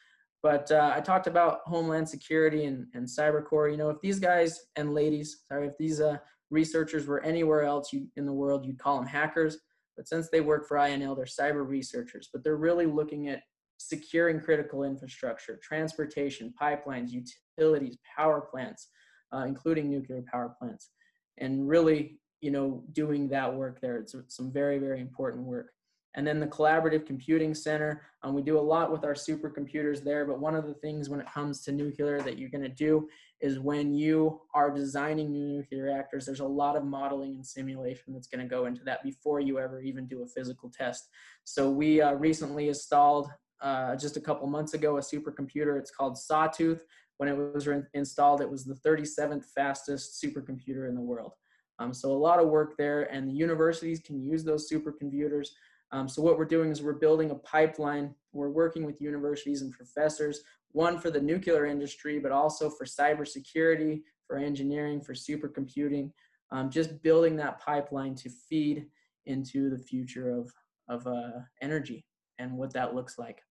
[0.42, 3.70] But uh, I talked about Homeland Security and, and CyberCore.
[3.70, 6.16] You know, if these guys and ladies, sorry, if these uh,
[6.50, 9.58] researchers were anywhere else you, in the world, you'd call them hackers.
[9.96, 13.42] But since they work for INL, they're cyber researchers, but they're really looking at
[13.78, 18.88] securing critical infrastructure, transportation, pipelines, utilities, power plants,
[19.34, 20.90] uh, including nuclear power plants,
[21.38, 23.98] and really, you know, doing that work there.
[23.98, 25.70] It's some very, very important work.
[26.14, 30.26] And then the Collaborative Computing Center, um, we do a lot with our supercomputers there,
[30.26, 33.08] but one of the things when it comes to nuclear that you're gonna do
[33.40, 38.12] is when you are designing new nuclear reactors, there's a lot of modeling and simulation
[38.12, 41.08] that's gonna go into that before you ever even do a physical test.
[41.44, 43.30] So we uh, recently installed,
[43.62, 46.84] uh, just a couple months ago, a supercomputer, it's called Sawtooth.
[47.16, 51.32] When it was installed, it was the 37th fastest supercomputer in the world.
[51.78, 55.48] Um, so a lot of work there and the universities can use those supercomputers
[55.92, 58.14] um, so what we're doing is we're building a pipeline.
[58.32, 60.40] We're working with universities and professors,
[60.72, 66.10] one for the nuclear industry, but also for cybersecurity, for engineering, for supercomputing,
[66.50, 68.86] um, just building that pipeline to feed
[69.26, 70.50] into the future of,
[70.88, 72.04] of uh, energy
[72.38, 73.42] and what that looks like.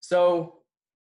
[0.00, 0.56] So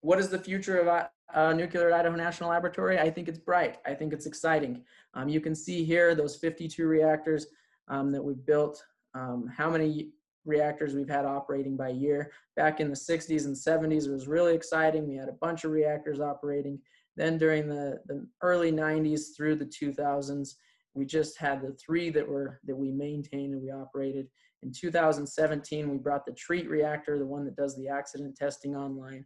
[0.01, 2.99] what is the future of uh, nuclear Idaho National Laboratory?
[2.99, 3.77] I think it's bright.
[3.85, 4.83] I think it's exciting.
[5.12, 7.46] Um, you can see here those 52 reactors
[7.88, 8.83] um, that we've built
[9.14, 10.11] um, how many
[10.44, 12.33] reactors we've had operating by year.
[12.57, 15.09] Back in the 60s and 70s, it was really exciting.
[15.09, 16.81] We had a bunch of reactors operating.
[17.16, 20.55] Then during the, the early 90s through the 2000s,
[20.94, 24.27] we just had the three that were that we maintained and we operated.
[24.62, 29.25] In 2017, we brought the treat reactor, the one that does the accident testing online.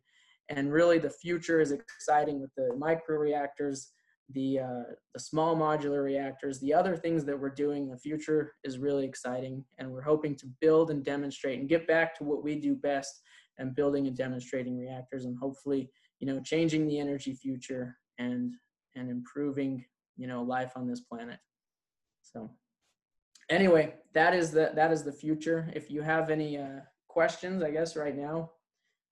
[0.50, 3.92] And really the future is exciting with the micro reactors
[4.30, 4.82] the uh,
[5.12, 9.04] the small modular reactors, the other things that we're doing in the future is really
[9.04, 12.74] exciting, and we're hoping to build and demonstrate and get back to what we do
[12.74, 13.22] best,
[13.58, 18.54] and building and demonstrating reactors, and hopefully, you know, changing the energy future and
[18.96, 19.84] and improving,
[20.16, 21.38] you know, life on this planet.
[22.22, 22.50] So,
[23.50, 25.70] anyway, that is the that is the future.
[25.74, 28.52] If you have any uh, questions, I guess right now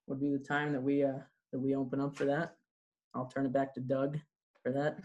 [0.06, 1.18] would be the time that we uh,
[1.52, 2.56] that we open up for that.
[3.14, 4.18] I'll turn it back to Doug
[4.62, 4.98] for that.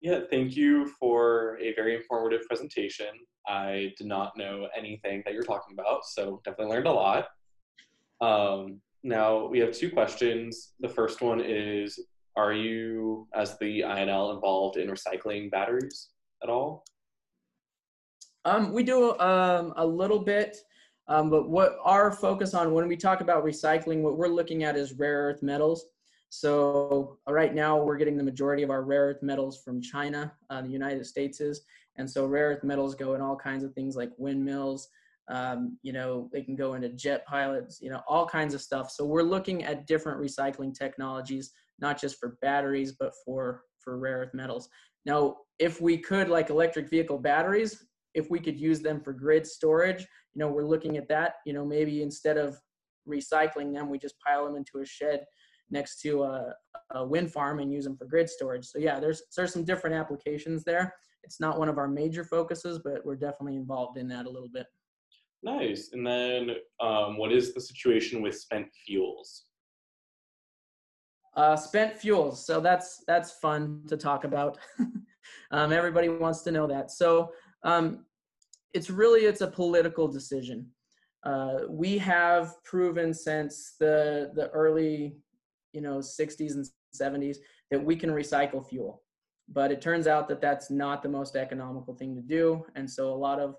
[0.00, 3.08] Yeah, thank you for a very informative presentation.
[3.46, 7.28] I did not know anything that you're talking about, so definitely learned a lot.
[8.20, 10.72] Um, now we have two questions.
[10.80, 11.98] The first one is
[12.36, 16.08] Are you, as the INL, involved in recycling batteries
[16.42, 16.84] at all?
[18.46, 20.56] Um, we do um, a little bit,
[21.08, 24.76] um, but what our focus on when we talk about recycling, what we're looking at
[24.76, 25.84] is rare earth metals.
[26.30, 30.32] So uh, right now we're getting the majority of our rare earth metals from China,
[30.48, 31.62] uh, the United States is,
[31.96, 34.88] and so rare earth metals go in all kinds of things like windmills.
[35.28, 38.90] Um, you know, they can go into jet pilots, you know, all kinds of stuff.
[38.90, 44.18] So we're looking at different recycling technologies, not just for batteries, but for for rare
[44.18, 44.68] earth metals.
[45.06, 49.46] Now, if we could, like electric vehicle batteries, if we could use them for grid
[49.46, 51.34] storage, you know, we're looking at that.
[51.44, 52.56] You know, maybe instead of
[53.08, 55.24] recycling them, we just pile them into a shed
[55.70, 56.54] next to a,
[56.92, 58.64] a, wind farm and use them for grid storage.
[58.66, 60.94] So yeah, there's there's some different applications there.
[61.22, 64.48] It's not one of our major focuses, but we're definitely involved in that a little
[64.52, 64.66] bit.
[65.42, 65.90] Nice.
[65.92, 69.44] And then, um, what is the situation with spent fuels?
[71.36, 72.44] Uh, spent fuels.
[72.44, 74.58] So that's that's fun to talk about.
[75.50, 76.90] um, everybody wants to know that.
[76.90, 78.04] So um,
[78.74, 80.66] it's really it's a political decision.
[81.24, 85.16] Uh, we have proven since the the early
[85.72, 87.36] you know 60s and 70s
[87.70, 89.02] that we can recycle fuel.
[89.48, 92.64] But it turns out that that's not the most economical thing to do.
[92.76, 93.56] And so a lot of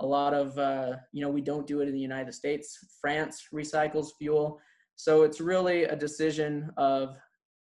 [0.00, 2.78] a lot of uh, you know we don't do it in the united states.
[3.00, 4.58] France recycles fuel.
[4.96, 7.16] So it's really a decision of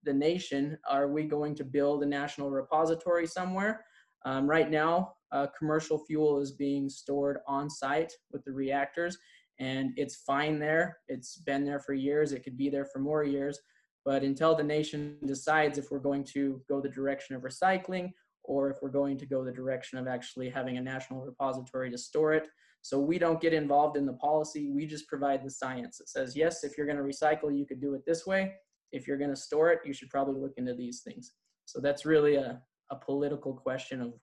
[0.04, 0.78] the nation.
[0.90, 3.86] Are we going to build a national repository somewhere?
[4.26, 9.18] Um, right now uh, commercial fuel is being stored on site with the reactors
[9.60, 10.98] and it's fine there.
[11.08, 12.34] It's been there for years.
[12.34, 13.60] It could be there for more years
[14.06, 18.12] but until the nation decides if we're going to go the direction of recycling
[18.44, 21.98] or if we're going to go the direction of actually having a national repository to
[21.98, 22.48] store it.
[22.82, 24.72] So we don't get involved in the policy.
[24.72, 26.00] We just provide the science.
[26.00, 28.54] It says, yes, if you're going to recycle, you could do it this way.
[28.92, 31.34] If you're going to store it, you should probably look into these things.
[31.66, 32.60] So that's really a,
[32.90, 34.14] a political question of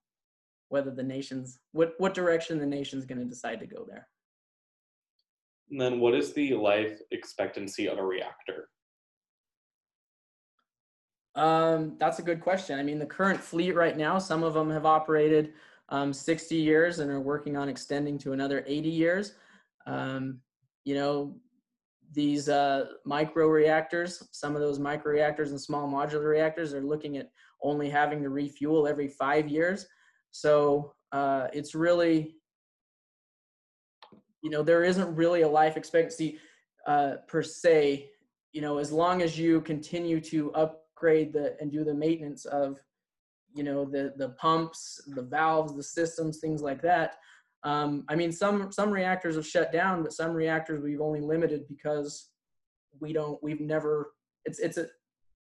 [0.71, 4.09] whether the nation's, what, what direction the nation's going to decide to go there.
[5.71, 8.69] And then what is the life expectancy of a reactor?
[11.39, 12.81] Um, that's a good question.
[12.81, 15.53] I mean, the current fleet right now, some of them have operated
[15.89, 19.35] um, 60 years and are working on extending to another 80 years.
[19.87, 20.41] Um,
[20.85, 21.37] you know,
[22.13, 27.19] these uh, micro reactors, some of those micro reactors and small modular reactors are looking
[27.19, 27.31] at
[27.63, 29.87] only having to refuel every five years.
[30.33, 32.35] So uh, it's really,
[34.43, 36.41] you know, there isn't really a life expectancy
[36.85, 38.11] uh, per se.
[38.53, 42.45] You know, as long as you continue to up upgrade the and do the maintenance
[42.47, 42.79] of
[43.55, 47.17] you know the the pumps the valves the systems things like that.
[47.65, 51.67] Um, i mean some some reactors have shut down but some reactors we've only limited
[51.69, 52.31] because
[53.01, 54.13] we don't we've never
[54.45, 54.87] it's it's a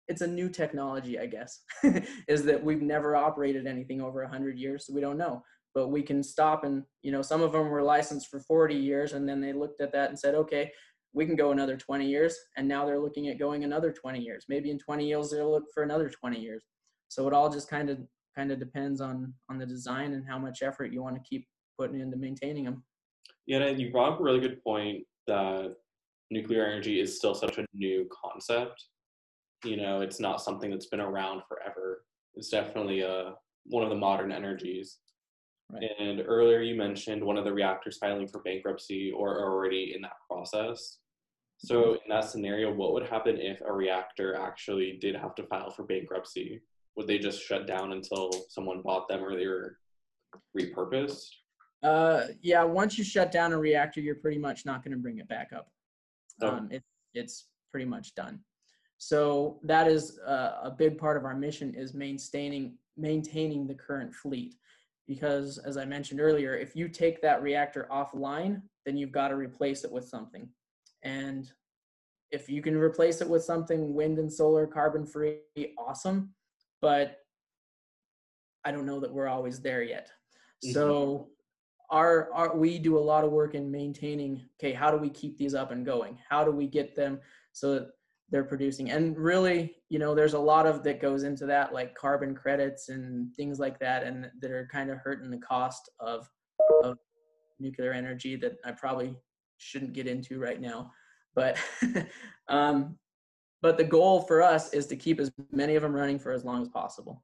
[0.09, 1.61] it's a new technology i guess
[2.27, 5.43] is that we've never operated anything over 100 years so we don't know.
[5.73, 9.13] But we can stop and you know some of them were licensed for 40 years
[9.13, 10.73] and then they looked at that and said okay
[11.13, 14.45] we can go another 20 years and now they're looking at going another 20 years.
[14.49, 16.65] Maybe in 20 years they'll look for another 20 years.
[17.09, 17.99] So it all just kind of
[18.37, 21.47] kind of depends on on the design and how much effort you want to keep
[21.77, 22.85] putting into maintaining them
[23.47, 25.75] yeah and you brought up a really good point that
[26.31, 28.85] nuclear energy is still such a new concept.
[29.65, 32.05] You know it's not something that's been around forever.
[32.35, 33.33] It's definitely a uh,
[33.67, 34.99] one of the modern energies
[35.73, 35.91] Right.
[35.99, 40.17] And earlier you mentioned one of the reactors filing for bankruptcy or already in that
[40.29, 40.99] process.
[41.59, 41.93] So mm-hmm.
[41.93, 45.85] in that scenario, what would happen if a reactor actually did have to file for
[45.85, 46.63] bankruptcy?
[46.97, 49.77] Would they just shut down until someone bought them or they were
[50.59, 51.29] repurposed?
[51.83, 55.19] Uh, yeah, once you shut down a reactor, you're pretty much not going to bring
[55.19, 55.71] it back up.
[56.43, 56.49] Oh.
[56.49, 56.83] Um, it,
[57.15, 58.41] it's pretty much done.
[58.99, 64.15] So that is uh, a big part of our mission is maintaining maintaining the current
[64.15, 64.57] fleet
[65.11, 69.35] because as I mentioned earlier, if you take that reactor offline, then you've got to
[69.35, 70.49] replace it with something.
[71.03, 71.51] And
[72.31, 75.41] if you can replace it with something wind and solar carbon free,
[75.77, 76.33] awesome.
[76.81, 77.17] But
[78.65, 80.13] I don't know that we're always there yet.
[80.65, 80.75] Mhm.
[80.75, 81.31] So
[81.91, 85.37] our, our we do a lot of work in maintaining okay how do we keep
[85.37, 87.19] these up and going how do we get them
[87.53, 87.89] so that
[88.31, 88.91] they're producing.
[88.91, 92.89] And really you know there's a lot of that goes into that like carbon credits
[92.89, 96.29] and things like that and that are kind of hurting the cost of
[96.85, 96.97] of
[97.59, 99.15] nuclear energy that i probably
[99.61, 100.91] shouldn't get into right now.
[101.35, 101.59] But
[102.49, 102.97] um
[103.63, 106.45] but the goal for us is to keep as many of them running for as
[106.45, 107.23] long as possible.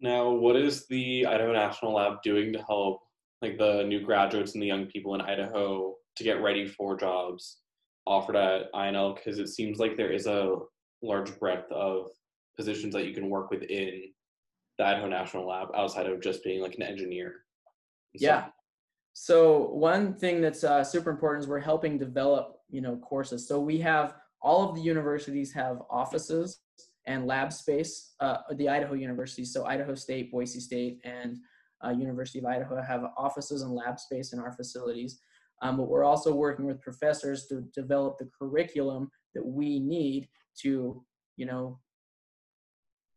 [0.00, 3.00] Now, what is the Idaho National Lab doing to help
[3.42, 7.58] like the new graduates and the young people in Idaho to get ready for jobs
[8.06, 9.16] offered at INL?
[9.16, 10.56] Because it seems like there is a
[11.02, 12.08] large breadth of
[12.56, 14.02] positions that you can work within
[14.78, 17.34] the Idaho National Lab outside of just being like an engineer.
[18.14, 18.46] and Yeah.
[19.12, 23.48] So one thing that's uh, super important is we're helping develop, you know, courses.
[23.48, 26.60] So we have all of the universities have offices
[27.06, 28.14] and lab space.
[28.20, 31.38] Uh, the Idaho universities, so Idaho State, Boise State, and
[31.84, 35.20] uh, University of Idaho have offices and lab space in our facilities.
[35.62, 40.28] Um, but we're also working with professors to develop the curriculum that we need
[40.62, 41.02] to,
[41.36, 41.78] you know,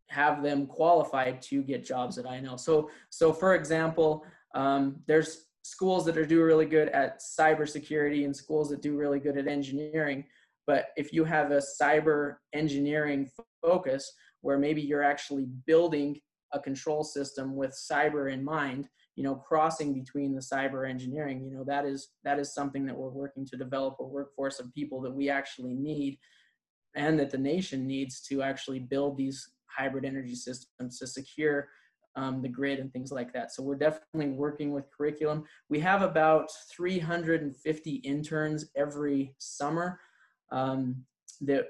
[0.08, 2.60] have them qualified to get jobs at INL.
[2.60, 4.26] So, so for example,
[4.56, 9.20] um, there's schools that are do really good at cybersecurity and schools that do really
[9.20, 10.26] good at engineering.
[10.66, 13.30] But if you have a cyber engineering
[13.62, 14.12] focus
[14.42, 16.20] where maybe you're actually building
[16.54, 18.88] a control system with cyber in mind,
[19.20, 22.96] you know, crossing between the cyber engineering, you know, that is that is something that
[22.96, 26.18] we're working to develop a workforce of people that we actually need
[26.96, 31.68] and that the nation needs to actually build these hybrid energy systems to secure
[32.16, 33.52] um, the grid and things like that.
[33.52, 35.44] So we're definitely working with curriculum.
[35.68, 40.00] We have about 350 interns every summer
[40.50, 40.96] um,
[41.42, 41.66] that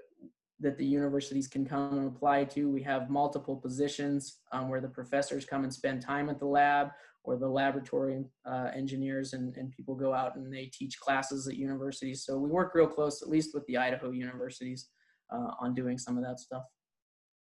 [0.62, 2.70] that the universities can come and apply to.
[2.70, 6.90] We have multiple positions um, where the professors come and spend time at the lab,
[7.24, 11.56] or the laboratory uh, engineers and, and people go out and they teach classes at
[11.56, 12.24] universities.
[12.26, 14.90] So we work real close, at least with the Idaho universities,
[15.32, 16.64] uh, on doing some of that stuff.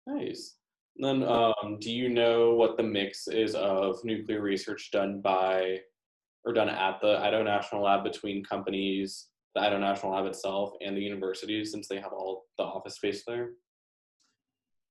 [0.07, 0.57] Nice.
[0.97, 5.79] Then, um, do you know what the mix is of nuclear research done by
[6.45, 10.97] or done at the Idaho National Lab between companies, the Idaho National Lab itself, and
[10.97, 13.51] the universities, since they have all the office space there?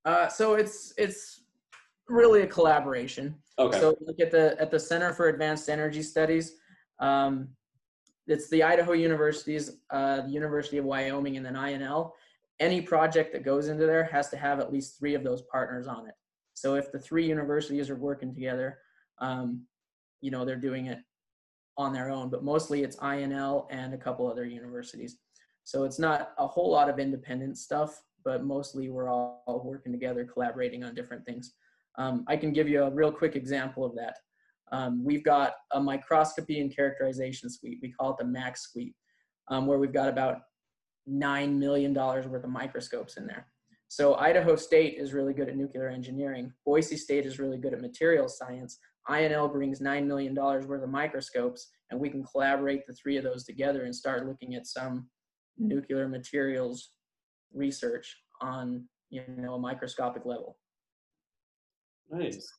[0.06, 1.44] Uh, so it's it's
[2.12, 3.36] really a collaboration.
[3.58, 3.80] Okay.
[3.80, 6.56] So look at the at the Center for Advanced Energy Studies.
[7.00, 7.50] Um,
[8.28, 12.12] it's the Idaho universities, uh, the University of Wyoming, and then INL.
[12.60, 15.88] Any project that goes into there has to have at least three of those partners
[15.88, 16.14] on it.
[16.54, 18.80] So if the three universities are working together,
[19.18, 19.66] um,
[20.22, 21.00] you know they're doing it
[21.78, 22.30] on their own.
[22.30, 25.18] But mostly it's INL and a couple other universities.
[25.64, 29.92] So it's not a whole lot of independent stuff, but mostly we're all, all working
[29.92, 31.54] together, collaborating on different things.
[31.98, 34.16] Um, I can give you a real quick example of that.
[34.72, 37.80] Um, we've got a microscopy and characterization suite.
[37.82, 38.96] We call it the MaCS suite,
[39.50, 40.40] um, where we've got about
[41.10, 43.48] $9 million worth of microscopes in there.
[43.90, 46.54] So Idaho State is really good at nuclear engineering.
[46.66, 48.80] Boise State is really good at materials science.
[49.10, 53.44] INL brings $9 million worth of microscopes, and we can collaborate the three of those
[53.44, 55.10] together and start looking at some
[55.58, 56.92] nuclear materials
[57.54, 60.58] research on you know a microscopic level.
[62.12, 62.52] Nice.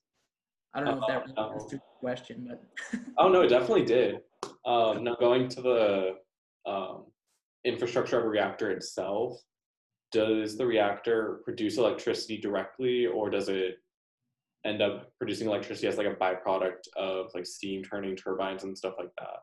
[0.75, 4.21] I don't know if that Uh, answers your question, but Oh no, it definitely did.
[4.65, 6.17] Um, now going to the
[6.67, 7.07] um,
[7.65, 9.39] infrastructure of a reactor itself,
[10.13, 13.77] does the reactor produce electricity directly, or does it
[14.65, 18.95] end up producing electricity as like a byproduct of like steam turning turbines and stuff
[18.99, 19.39] like that?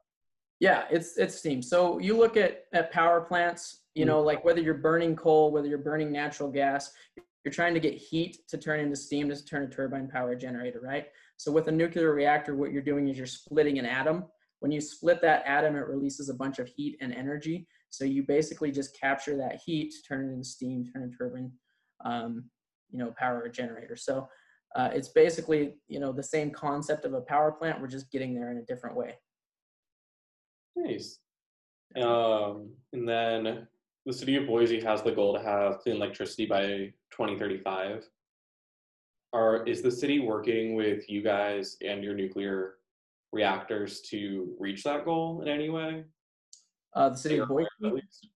[0.59, 1.61] yeah, it's it's steam.
[1.61, 5.67] So you look at at power plants, you know, like whether you're burning coal, whether
[5.67, 6.91] you're burning natural gas,
[7.49, 10.79] you're trying to get heat to turn into steam to turn a turbine power generator,
[10.79, 11.07] right?
[11.37, 14.25] So with a nuclear reactor, what you're doing is you're splitting an atom.
[14.59, 17.67] When you split that atom, it releases a bunch of heat and energy.
[17.89, 21.51] So you basically just capture that heat, turn it into steam, turn a turbine,
[22.05, 22.43] um,
[22.91, 23.95] you know, power generator.
[23.95, 24.29] So
[24.75, 27.81] uh, it's basically, you know, the same concept of a power plant.
[27.81, 29.15] We're just getting there in a different way.
[30.75, 31.17] Nice.
[31.99, 33.67] Um, and then
[34.05, 38.07] the city of Boise has the goal to have clean electricity by 2035.
[39.33, 42.75] Are is the city working with you guys and your nuclear
[43.31, 46.05] reactors to reach that goal in any way?
[46.95, 47.67] Uh, the city of Boise.
[47.85, 48.27] at least?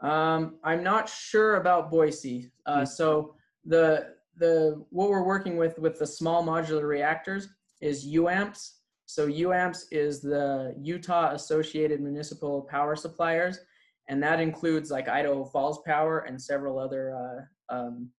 [0.00, 2.50] Um, I'm not sure about Boise.
[2.64, 2.88] Uh, Mm.
[2.88, 3.34] so
[3.64, 7.48] the the what we're working with with the small modular reactors
[7.80, 8.72] is UAMPS.
[9.06, 13.60] So UAMPS is the Utah Associated Municipal Power Suppliers,
[14.08, 18.10] and that includes like Idaho Falls Power and several other uh, um,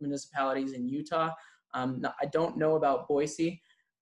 [0.00, 1.30] municipalities in Utah.
[1.74, 3.60] Um, I don't know about Boise,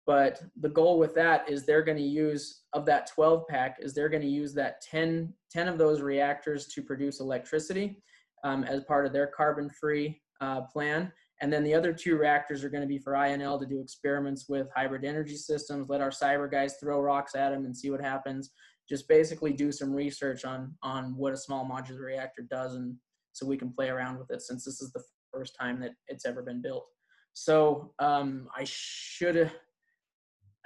[0.07, 3.95] but the goal with that is they're going to use of that 12 pack is
[3.95, 8.03] they're going to use that 10, 10 of those reactors to produce electricity
[8.43, 11.13] um, as part of their carbon free uh, plan.
[11.43, 14.47] And then the other two reactors are going to be for INL to do experiments
[14.49, 18.01] with hybrid energy systems, let our cyber guys throw rocks at them and see what
[18.01, 18.51] happens.
[18.91, 22.97] Just basically do some research on, on what a small modular reactor does and
[23.33, 26.27] so we can play around with it since this is the first time that it's
[26.27, 26.87] ever been built.
[27.33, 29.51] So um, I should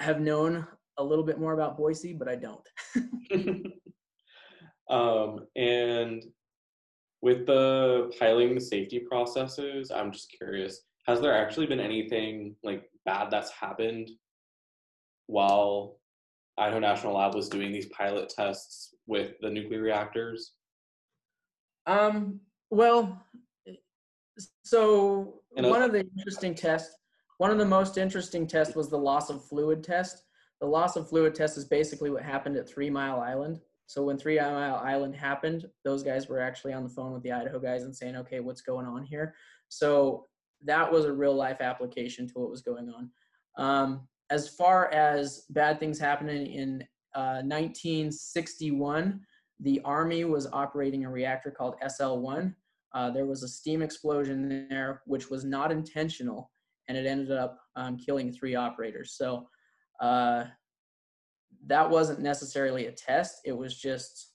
[0.01, 0.67] have known
[0.99, 2.67] a little bit more about Boise, but I don't.
[4.91, 6.25] um, and
[7.21, 12.85] with the piloting the safety processes, I'm just curious, has there actually been anything like
[13.05, 14.11] bad that's happened
[15.27, 15.99] while
[16.57, 20.53] Idaho National Lab was doing these pilot tests with the nuclear reactors?
[21.87, 22.41] Um,
[22.71, 23.21] well,
[24.63, 26.97] so one of the interesting tests,
[27.39, 30.25] one of the most interesting tests was the loss of fluid test.
[30.61, 33.61] The loss of fluid test is basically what happened at Three Mile Island.
[33.87, 37.33] So when Three Mile Island happened, those guys were actually on the phone with the
[37.33, 39.35] Idaho guys and saying, okay, what's going on here?
[39.69, 40.27] So
[40.65, 43.11] that was a real life application to what was going on.
[43.57, 46.83] Um, as far as bad things happening in
[47.15, 49.21] uh, 1961,
[49.61, 52.55] the Army was operating a reactor called SL1.
[52.93, 56.51] Uh, there was a steam explosion there, which was not intentional,
[56.89, 59.15] and it ended up um, killing three operators.
[59.17, 59.49] So
[60.01, 60.45] uh,
[61.67, 63.41] that wasn't necessarily a test.
[63.45, 64.31] It was just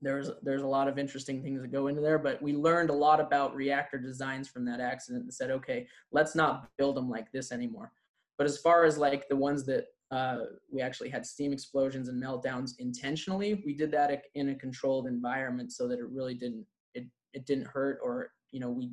[0.00, 2.94] there's there's a lot of interesting things that go into there, but we learned a
[2.94, 7.30] lot about reactor designs from that accident and said, okay, let's not build them like
[7.32, 7.92] this anymore.
[8.38, 10.38] But as far as like the ones that uh,
[10.70, 15.72] we actually had steam explosions and meltdowns intentionally, we did that in a controlled environment
[15.72, 18.90] so that it really didn't it it didn't hurt or you know we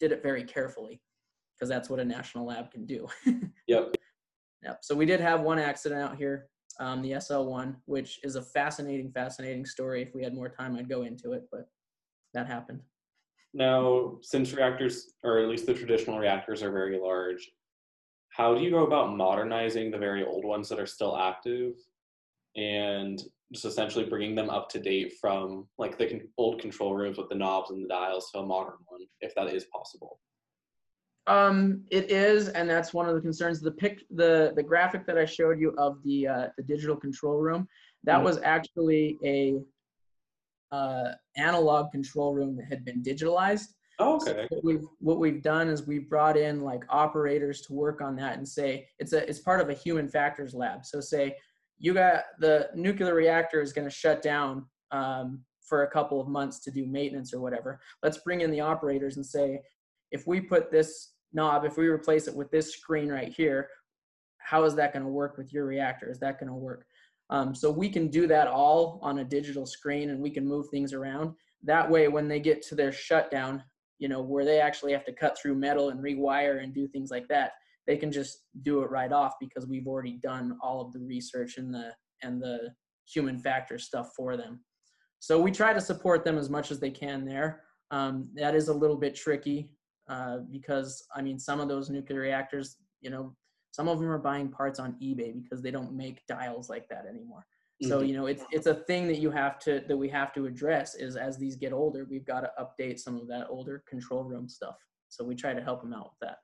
[0.00, 1.00] did it very carefully
[1.54, 3.06] because that's what a national lab can do.
[3.66, 3.94] yep.
[4.64, 4.78] Yep.
[4.82, 6.48] So we did have one accident out here
[6.80, 10.02] um, the SL1, which is a fascinating, fascinating story.
[10.02, 11.68] If we had more time, I'd go into it, but
[12.34, 12.80] that happened.
[13.54, 17.50] Now, since reactors, or at least the traditional reactors, are very large,
[18.32, 21.74] how do you go about modernizing the very old ones that are still active
[22.56, 23.22] and
[23.52, 27.34] just essentially bringing them up to date from like the old control rooms with the
[27.34, 30.18] knobs and the dials to a modern one, if that is possible?
[31.26, 33.60] Um, it is, and that's one of the concerns.
[33.60, 37.38] The pic, the the graphic that I showed you of the uh, the digital control
[37.38, 37.68] room,
[38.04, 38.24] that mm-hmm.
[38.24, 39.60] was actually a
[40.74, 43.68] uh, analog control room that had been digitalized.
[44.02, 44.46] Oh, okay.
[44.50, 48.16] So what we've what we've done is we've brought in like operators to work on
[48.16, 50.84] that and say it's a it's part of a human factors lab.
[50.84, 51.36] So say
[51.78, 56.28] you got the nuclear reactor is going to shut down um, for a couple of
[56.28, 57.80] months to do maintenance or whatever.
[58.02, 59.60] Let's bring in the operators and say
[60.10, 63.68] if we put this knob, if we replace it with this screen right here,
[64.38, 66.10] how is that going to work with your reactor?
[66.10, 66.84] Is that going to work?
[67.30, 70.66] Um, so we can do that all on a digital screen and we can move
[70.70, 71.34] things around.
[71.62, 73.62] That way, when they get to their shutdown,
[74.02, 77.12] you know, where they actually have to cut through metal and rewire and do things
[77.12, 77.52] like that,
[77.86, 81.56] they can just do it right off because we've already done all of the research
[81.56, 81.92] and the
[82.24, 82.74] and the
[83.06, 84.58] human factor stuff for them.
[85.20, 87.62] So we try to support them as much as they can there.
[87.92, 89.70] Um, that is a little bit tricky
[90.08, 93.36] uh, because I mean, some of those nuclear reactors, you know,
[93.70, 97.06] some of them are buying parts on eBay because they don't make dials like that
[97.08, 97.46] anymore.
[97.82, 97.90] Mm-hmm.
[97.90, 100.46] So you know, it's it's a thing that you have to that we have to
[100.46, 100.94] address.
[100.94, 104.48] Is as these get older, we've got to update some of that older control room
[104.48, 104.76] stuff.
[105.08, 106.38] So we try to help them out with that.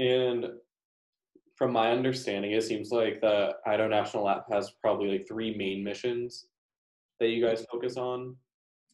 [0.00, 0.46] And
[1.56, 5.82] from my understanding, it seems like the Idaho National Lab has probably like three main
[5.82, 6.46] missions
[7.18, 8.36] that you guys focus on.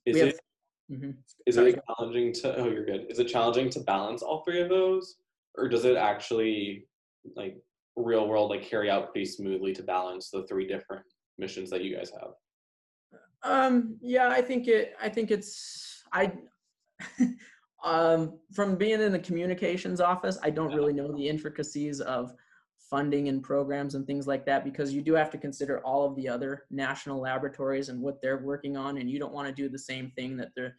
[0.06, 0.38] Is it
[0.92, 1.10] Mm-hmm.
[1.46, 2.56] Is it challenging to?
[2.56, 3.06] Oh, you're good.
[3.08, 5.16] Is it challenging to balance all three of those,
[5.56, 6.86] or does it actually
[7.36, 7.56] like
[7.96, 11.04] real world like carry out pretty smoothly to balance the three different
[11.38, 12.32] missions that you guys have?
[13.44, 13.96] Um.
[14.00, 14.94] Yeah, I think it.
[15.00, 16.02] I think it's.
[16.12, 16.32] I.
[17.84, 18.38] um.
[18.52, 22.34] From being in the communications office, I don't really know the intricacies of
[22.92, 26.14] funding and programs and things like that because you do have to consider all of
[26.14, 29.66] the other national laboratories and what they're working on and you don't want to do
[29.66, 30.70] the same thing that the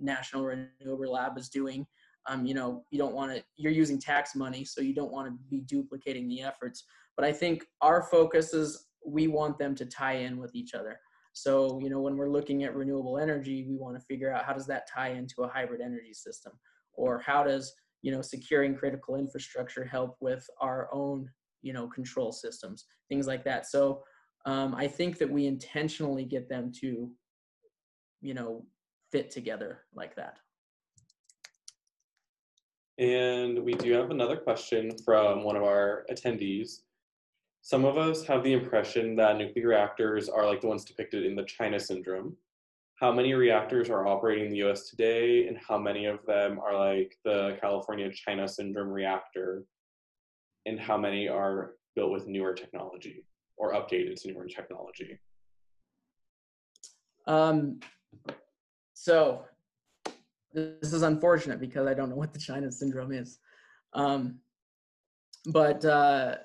[0.00, 1.86] national renewable lab is doing
[2.26, 5.28] um, you know you don't want to you're using tax money so you don't want
[5.28, 6.84] to be duplicating the efforts.
[7.16, 10.98] But i think our focus is we want them to tie in with each other.
[11.32, 14.52] So you know when we're looking at renewable energy we want to figure out how
[14.52, 16.52] does that tie into a hybrid energy system?
[16.92, 21.28] Or how does you know securing critical infrastructure help with our own
[21.62, 23.66] you know control systems things like that.
[23.66, 24.02] So
[24.48, 27.10] um, i think that we intentionally get them to
[28.20, 28.64] you know
[29.12, 30.38] fit together like that
[32.98, 36.80] And we do have another question from one of our attendees.
[37.62, 41.36] Some of us have the impression that nuclear reactors are like the ones depicted in
[41.36, 42.36] the China syndrome.
[42.96, 46.76] How many reactors are operating in the US today, and how many of them are
[46.76, 49.64] like the California China syndrome reactor,
[50.66, 53.24] and how many are built with newer technology
[53.56, 55.20] or updated to newer technology?
[57.28, 57.78] Um,
[58.94, 59.44] so
[60.52, 63.38] this is unfortunate because I don't know what the China syndrome is.
[63.92, 64.38] Um,
[65.46, 66.36] but uh,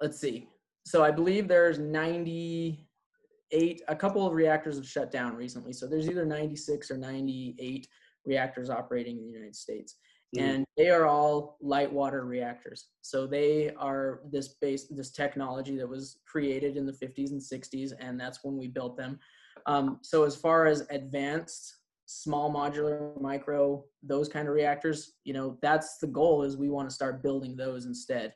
[0.00, 0.48] let's see.
[0.86, 5.72] So I believe there's 98, a couple of reactors have shut down recently.
[5.72, 7.88] So there's either 96 or 98
[8.26, 9.96] reactors operating in the United States.
[10.36, 10.42] Mm.
[10.42, 12.88] And they are all light water reactors.
[13.02, 17.92] So they are this base, this technology that was created in the 50s and 60s,
[17.98, 19.18] and that's when we built them.
[19.66, 21.76] Um, so as far as advanced
[22.06, 26.88] small modular micro those kind of reactors you know that's the goal is we want
[26.88, 28.34] to start building those instead.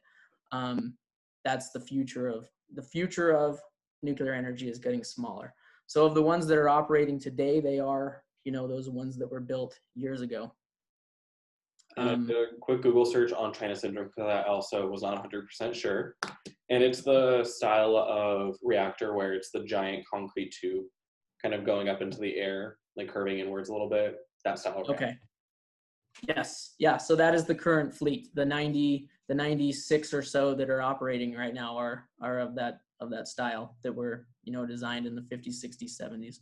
[0.52, 0.94] Um,
[1.44, 3.60] that's the future of the future of
[4.02, 5.52] nuclear energy is getting smaller.
[5.86, 9.30] So of the ones that are operating today they are you know those ones that
[9.30, 10.52] were built years ago.
[11.96, 16.14] Um, a quick Google search on China syndrome because I also was not 100% sure.
[16.70, 20.84] And it's the style of reactor where it's the giant concrete tube
[21.42, 24.18] kind of going up into the air like curving inwards a little bit.
[24.44, 24.84] That style.
[24.88, 25.16] Okay.
[26.26, 26.74] Yes.
[26.78, 26.96] Yeah.
[26.96, 28.28] So that is the current fleet.
[28.34, 32.80] The 90, the 96 or so that are operating right now are are of that
[33.00, 36.36] of that style that were you know designed in the 50s, 60s, 70s.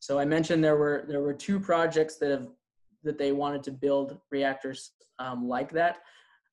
[0.00, 2.48] So I mentioned there were there were two projects that have
[3.04, 5.98] that they wanted to build reactors um, like that,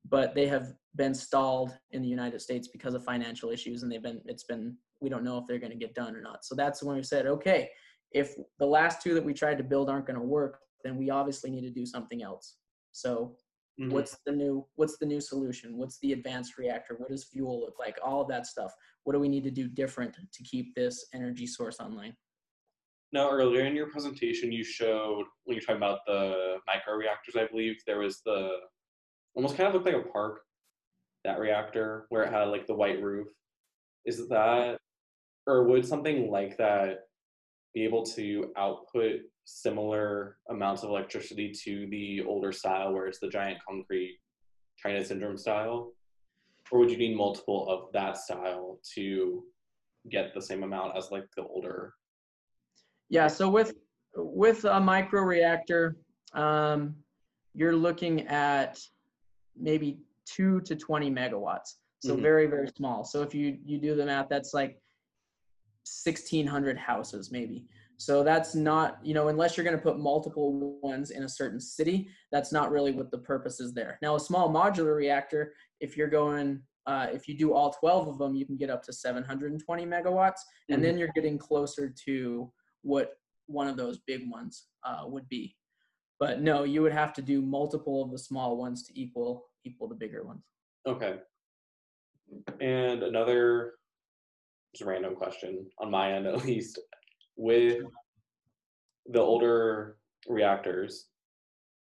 [0.09, 4.01] but they have been stalled in the United States because of financial issues, and they've
[4.01, 6.45] been it's been we don't know if they're going to get done or not.
[6.45, 7.69] So that's when we said, okay,
[8.16, 11.09] if the last two that we tried to build aren't going to work, then we
[11.09, 12.55] obviously need to do something else.
[12.93, 13.36] So
[13.80, 13.91] mm-hmm.
[13.91, 15.78] what's the new what's the new solution?
[15.78, 16.95] What's the advanced reactor?
[16.97, 17.97] What does fuel look like?
[18.01, 18.72] All of that stuff.
[19.03, 22.16] What do we need to do different to keep this energy source online?
[23.11, 27.47] Now, earlier in your presentation, you showed when you're talking about the micro reactors, I
[27.47, 28.49] believe there was the
[29.36, 30.39] almost kind of looked like a park
[31.26, 33.28] that reactor where it had like the white roof.
[34.05, 34.78] Is that
[35.47, 36.99] or would something like that
[37.76, 43.28] be able to output similar amounts of electricity to the older style where it's the
[43.28, 44.17] giant concrete
[44.78, 45.91] China syndrome style?
[46.71, 49.43] Or would you need multiple of that style to
[50.09, 51.93] get the same amount as like the older?
[53.09, 53.76] Yeah, so with
[54.15, 55.97] with a micro reactor,
[56.34, 56.95] um,
[57.53, 58.80] you're looking at
[59.55, 61.76] maybe two to 20 megawatts.
[61.99, 62.21] So mm-hmm.
[62.21, 63.03] very, very small.
[63.03, 64.80] So if you you do the math, that's like
[65.86, 67.67] 1600 houses maybe.
[67.97, 71.59] So that's not you know unless you're going to put multiple ones in a certain
[71.59, 73.97] city that's not really what the purpose is there.
[74.01, 78.17] Now a small modular reactor if you're going uh, if you do all 12 of
[78.17, 80.73] them you can get up to 720 megawatts mm-hmm.
[80.73, 83.13] and then you're getting closer to what
[83.47, 85.55] one of those big ones uh, would be.
[86.19, 89.88] But no you would have to do multiple of the small ones to equal equal
[89.88, 90.43] the bigger ones.
[90.88, 91.19] Okay.
[92.59, 93.73] And another
[94.76, 96.80] just a random question on my end at least.
[97.38, 97.84] With
[99.07, 99.97] the older
[100.28, 101.07] reactors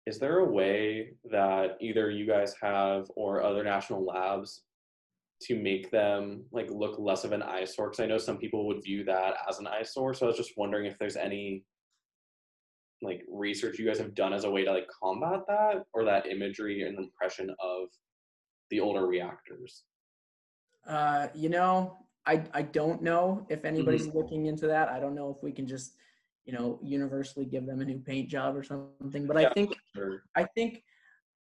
[0.06, 4.62] is there a way that either you guys have or other national labs
[5.40, 8.84] to make them like look less of an eyesore because i know some people would
[8.84, 11.64] view that as an eyesore so i was just wondering if there's any
[13.00, 16.26] like research you guys have done as a way to like combat that or that
[16.26, 17.88] imagery and impression of
[18.70, 19.84] the older reactors?
[20.88, 24.18] Uh, you know I, I don't know if anybody's mm-hmm.
[24.18, 24.88] looking into that.
[24.88, 25.94] I don't know if we can just,
[26.46, 29.26] you know, universally give them a new paint job or something.
[29.26, 30.22] But yeah, I think sure.
[30.34, 30.82] I think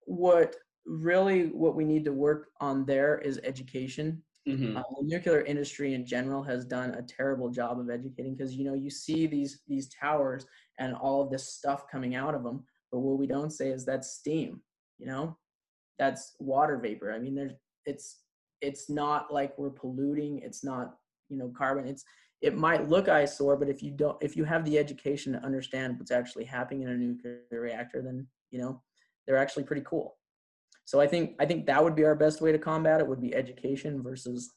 [0.05, 0.55] what
[0.85, 4.23] really what we need to work on there is education.
[4.47, 4.77] Mm-hmm.
[4.77, 8.63] Uh, the nuclear industry in general has done a terrible job of educating because you
[8.63, 10.45] know you see these these towers
[10.79, 13.83] and all of this stuff coming out of them, but what we don't say is
[13.83, 14.61] that's steam.
[14.99, 15.37] You know,
[15.99, 17.11] that's water vapor.
[17.11, 17.53] I mean, there's
[17.85, 18.19] it's
[18.61, 20.95] it's not like we're polluting it's not
[21.29, 22.03] you know carbon it's
[22.41, 25.97] it might look eyesore but if you don't if you have the education to understand
[25.97, 28.81] what's actually happening in a nuclear reactor then you know
[29.25, 30.17] they're actually pretty cool.
[30.85, 33.21] So i think i think that would be our best way to combat it would
[33.21, 34.53] be education versus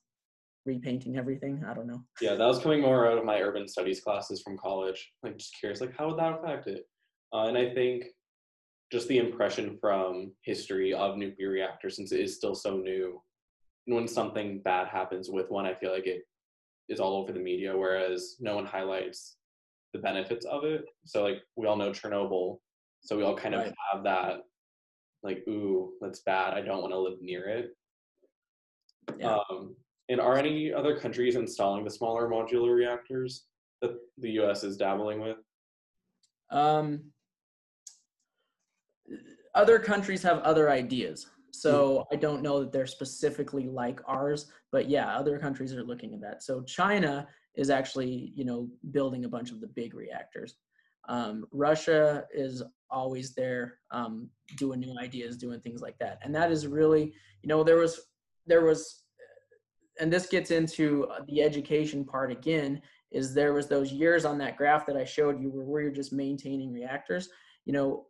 [0.66, 2.04] repainting everything i don't know.
[2.20, 5.12] Yeah that was coming more out of my urban studies classes from college.
[5.22, 6.84] Like just curious like how would that affect it?
[7.32, 8.04] Uh, and i think
[8.92, 13.22] just the impression from history of nuclear reactors since it is still so new
[13.94, 16.22] when something bad happens with one, I feel like it
[16.88, 19.36] is all over the media, whereas no one highlights
[19.92, 20.84] the benefits of it.
[21.04, 22.58] So like we all know Chernobyl,
[23.02, 23.74] so we all kind of right.
[23.92, 24.40] have that
[25.22, 26.54] like, ooh, that's bad.
[26.54, 27.70] I don't want to live near it.
[29.18, 29.38] Yeah.
[29.50, 29.76] Um,
[30.08, 33.44] and are any other countries installing the smaller modular reactors
[33.82, 34.64] that the U.S.
[34.64, 35.36] is dabbling with?
[36.50, 37.12] Um,
[39.54, 41.26] other countries have other ideas.
[41.52, 46.14] So I don't know that they're specifically like ours, but yeah, other countries are looking
[46.14, 46.42] at that.
[46.42, 50.54] So China is actually, you know, building a bunch of the big reactors.
[51.08, 56.52] Um, Russia is always there, um, doing new ideas, doing things like that, and that
[56.52, 58.00] is really, you know, there was,
[58.46, 59.02] there was,
[59.98, 62.80] and this gets into the education part again.
[63.10, 66.12] Is there was those years on that graph that I showed you where we're just
[66.12, 67.28] maintaining reactors.
[67.64, 68.06] You know,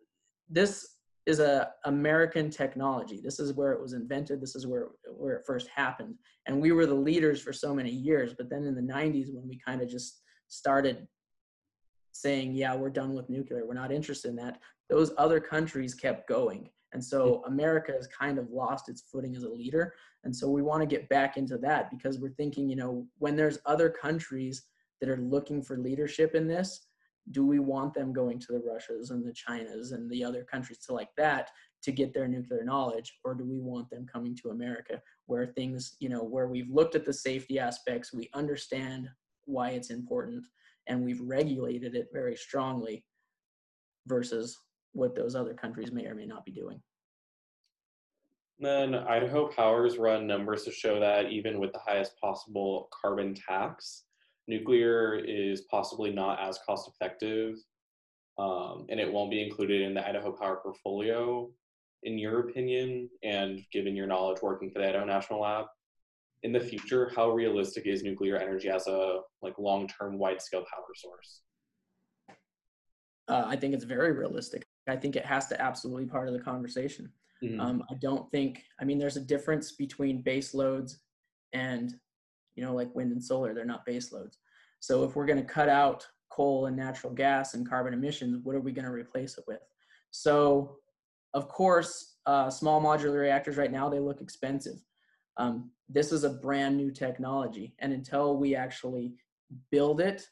[0.50, 0.96] this
[1.30, 3.20] is a American technology.
[3.22, 4.40] This is where it was invented.
[4.40, 6.16] This is where where it first happened,
[6.46, 8.34] and we were the leaders for so many years.
[8.36, 11.06] But then in the '90s, when we kind of just started
[12.12, 13.66] saying, "Yeah, we're done with nuclear.
[13.66, 14.60] We're not interested in that,"
[14.90, 17.48] those other countries kept going, and so mm.
[17.48, 19.94] America has kind of lost its footing as a leader.
[20.24, 23.36] And so we want to get back into that because we're thinking, you know, when
[23.36, 24.64] there's other countries
[25.00, 26.88] that are looking for leadership in this,
[27.30, 30.78] do we want them going to the Russias and the Chinas and the other countries
[30.86, 31.50] to like that
[31.82, 35.96] to get their nuclear knowledge, or do we want them coming to America where things,
[36.00, 39.08] you know, where we've looked at the safety aspects, we understand
[39.44, 40.44] why it's important,
[40.88, 43.04] and we've regulated it very strongly
[44.06, 44.58] versus
[44.92, 46.80] what those other countries may or may not be doing.
[48.58, 54.04] Then Idaho Power's run numbers to show that even with the highest possible carbon tax,
[54.50, 57.56] nuclear is possibly not as cost effective
[58.40, 61.50] um, and it won't be included in the Idaho Power portfolio,
[62.04, 65.66] in your opinion, and given your knowledge working for the Idaho National Lab,
[66.42, 71.42] in the future, how realistic is nuclear energy as a like long-term wide-scale power source?
[73.28, 74.64] Uh, I think it's very realistic.
[74.88, 77.12] I think it has to absolutely part of the conversation.
[77.44, 77.60] Mm-hmm.
[77.60, 78.62] Um, I don't think.
[78.80, 81.00] I mean, there's a difference between base loads
[81.52, 81.94] and
[82.56, 84.38] you know, like wind and solar, they're not base loads.
[84.80, 88.56] So if we're going to cut out coal and natural gas and carbon emissions, what
[88.56, 89.60] are we going to replace it with?
[90.10, 90.76] So,
[91.34, 94.76] of course, uh, small modular reactors right now they look expensive.
[95.36, 99.14] Um, this is a brand new technology, and until we actually
[99.70, 100.28] build it,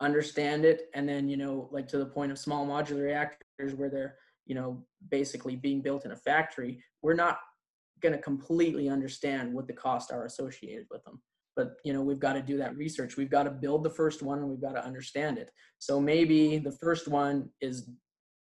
[0.00, 3.88] understand it, and then you know, like to the point of small modular reactors where
[3.88, 4.16] they're
[4.46, 7.38] you know basically being built in a factory, we're not
[8.04, 11.20] going to completely understand what the costs are associated with them.
[11.56, 13.16] But you know we've got to do that research.
[13.16, 15.50] We've got to build the first one and we've got to understand it.
[15.78, 17.88] So maybe the first one is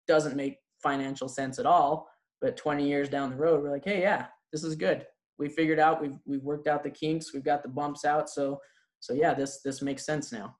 [0.09, 2.09] doesn't make financial sense at all
[2.41, 5.07] but 20 years down the road we're like hey yeah this is good.
[5.39, 8.61] We figured out we've we've worked out the kinks we've got the bumps out so
[9.01, 10.57] so yeah this this makes sense now.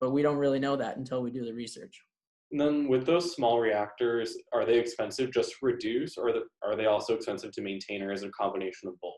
[0.00, 2.02] But we don't really know that until we do the research
[2.52, 6.32] and then with those small reactors, are they expensive just to produce, or
[6.62, 9.14] are they also expensive to maintain, or is it a combination of both?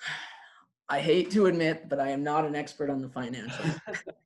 [0.88, 3.78] I hate to admit, but I am not an expert on the financials.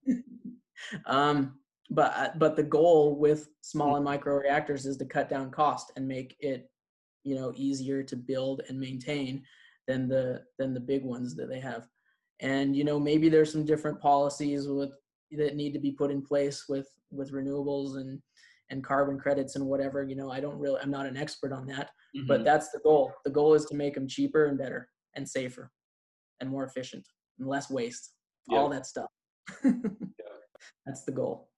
[1.07, 1.59] um,
[1.91, 5.91] but uh, but the goal with small and micro reactors is to cut down cost
[5.97, 6.71] and make it,
[7.25, 9.43] you know, easier to build and maintain
[9.89, 11.89] than the than the big ones that they have.
[12.39, 14.93] And you know, maybe there's some different policies with
[15.37, 18.21] that need to be put in place with with renewables and
[18.71, 21.67] and carbon credits and whatever you know i don't really i'm not an expert on
[21.67, 22.27] that mm-hmm.
[22.27, 25.71] but that's the goal the goal is to make them cheaper and better and safer
[26.41, 27.07] and more efficient
[27.39, 28.15] and less waste
[28.49, 28.59] yeah.
[28.59, 29.11] all that stuff
[29.65, 29.73] yeah.
[30.87, 31.49] that's the goal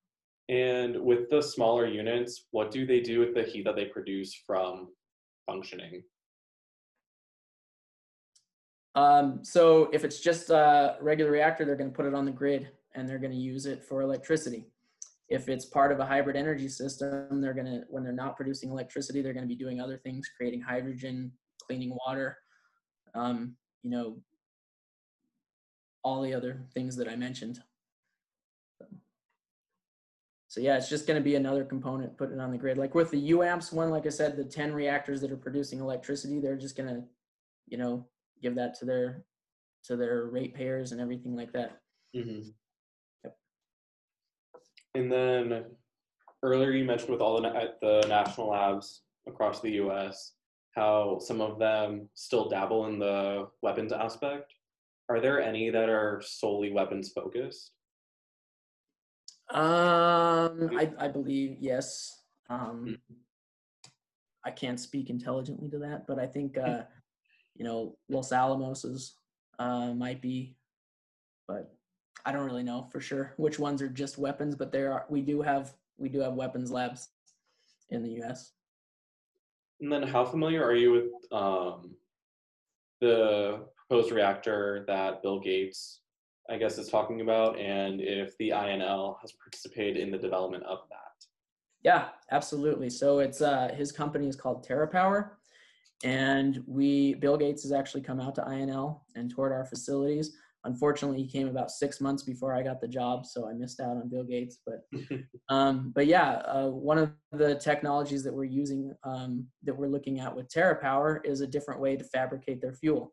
[0.49, 4.35] and with the smaller units what do they do with the heat that they produce
[4.47, 4.89] from
[5.47, 6.03] functioning
[8.97, 12.31] um, so if it's just a regular reactor they're going to put it on the
[12.31, 14.67] grid and they're going to use it for electricity.
[15.29, 18.71] If it's part of a hybrid energy system, they're going to, when they're not producing
[18.71, 21.33] electricity, they're going to be doing other things, creating hydrogen,
[21.67, 22.39] cleaning water,
[23.15, 24.19] um, you know,
[26.03, 27.61] all the other things that I mentioned.
[30.49, 32.79] So yeah, it's just going to be another component put it on the grid.
[32.79, 36.39] Like with the UAMPS one, like I said, the 10 reactors that are producing electricity,
[36.39, 37.03] they're just going to,
[37.67, 38.07] you know,
[38.41, 39.25] give that to their
[39.87, 41.81] to their ratepayers and everything like that.
[42.15, 42.51] Mm-hmm.
[44.95, 45.65] And then
[46.43, 50.33] earlier you mentioned with all the, at the national labs across the US,
[50.75, 54.53] how some of them still dabble in the weapons aspect.
[55.09, 57.73] Are there any that are solely weapons focused?
[59.51, 62.23] Um, I, I believe yes.
[62.49, 63.15] Um, mm-hmm.
[64.45, 66.83] I can't speak intelligently to that, but I think uh,
[67.55, 69.17] you know Los Alamos's
[69.59, 70.57] uh, might be,
[71.47, 71.74] but
[72.25, 75.21] I don't really know for sure which ones are just weapons, but there are we
[75.21, 77.11] do have we do have weapons labs
[77.91, 78.53] in the U.S.
[79.81, 81.95] And then, how familiar are you with um,
[83.01, 86.01] the proposed reactor that Bill Gates,
[86.49, 90.79] I guess, is talking about, and if the INL has participated in the development of
[90.91, 91.27] that?
[91.83, 92.89] Yeah, absolutely.
[92.89, 95.31] So it's uh, his company is called TerraPower,
[96.03, 100.37] and we Bill Gates has actually come out to INL and toured our facilities.
[100.65, 103.97] Unfortunately, he came about six months before I got the job, so I missed out
[103.97, 104.59] on Bill Gates.
[104.65, 104.87] But
[105.49, 110.21] um, but yeah, uh, one of the technologies that we're using um, that we're looking
[110.21, 113.13] at with TerraPower is a different way to fabricate their fuel.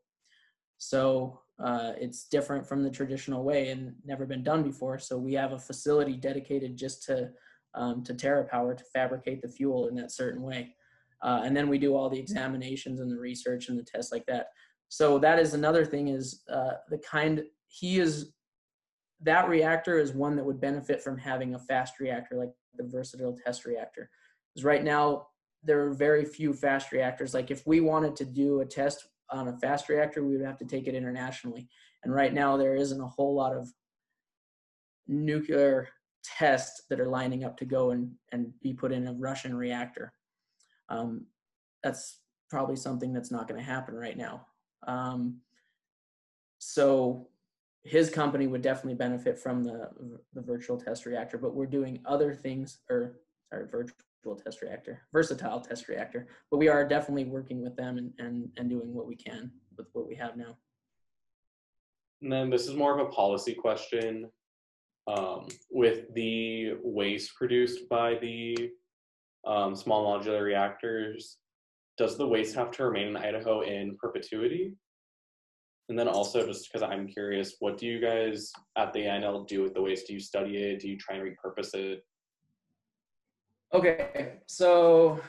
[0.78, 4.98] So uh, it's different from the traditional way and never been done before.
[4.98, 7.30] So we have a facility dedicated just to
[7.74, 10.76] um, to TerraPower to fabricate the fuel in that certain way.
[11.22, 14.26] Uh, and then we do all the examinations and the research and the tests like
[14.26, 14.48] that.
[14.92, 18.34] So that is another thing is uh, the kind he is
[19.22, 23.38] that reactor is one that would benefit from having a fast reactor like the versatile
[23.46, 24.10] test reactor.
[24.50, 25.28] Because right now
[25.64, 27.34] there are very few fast reactors.
[27.34, 30.58] Like if we wanted to do a test on a fast reactor, we would have
[30.58, 31.70] to take it internationally.
[32.04, 33.72] And right now there isn't a whole lot of
[35.08, 35.88] nuclear
[36.22, 40.12] tests that are lining up to go and, and be put in a Russian reactor.
[40.90, 41.28] Um,
[41.82, 42.20] that's
[42.50, 44.48] probably something that's not going to happen right now.
[44.88, 45.38] Um,
[46.60, 47.28] so
[47.84, 49.90] his company would definitely benefit from the
[50.34, 53.20] the virtual test reactor, but we're doing other things, or
[53.50, 56.28] sorry, virtual test reactor, versatile test reactor.
[56.52, 59.88] But we are definitely working with them and and, and doing what we can with
[59.94, 60.58] what we have now.
[62.22, 64.30] And then this is more of a policy question.
[65.08, 68.70] Um, with the waste produced by the
[69.48, 71.38] um, small modular reactors,
[72.02, 74.74] does the waste have to remain in Idaho in perpetuity?
[75.88, 79.62] And then also, just because I'm curious, what do you guys at the INL do
[79.62, 80.08] with the waste?
[80.08, 80.80] Do you study it?
[80.80, 82.04] Do you try and repurpose it?
[83.72, 85.22] Okay, so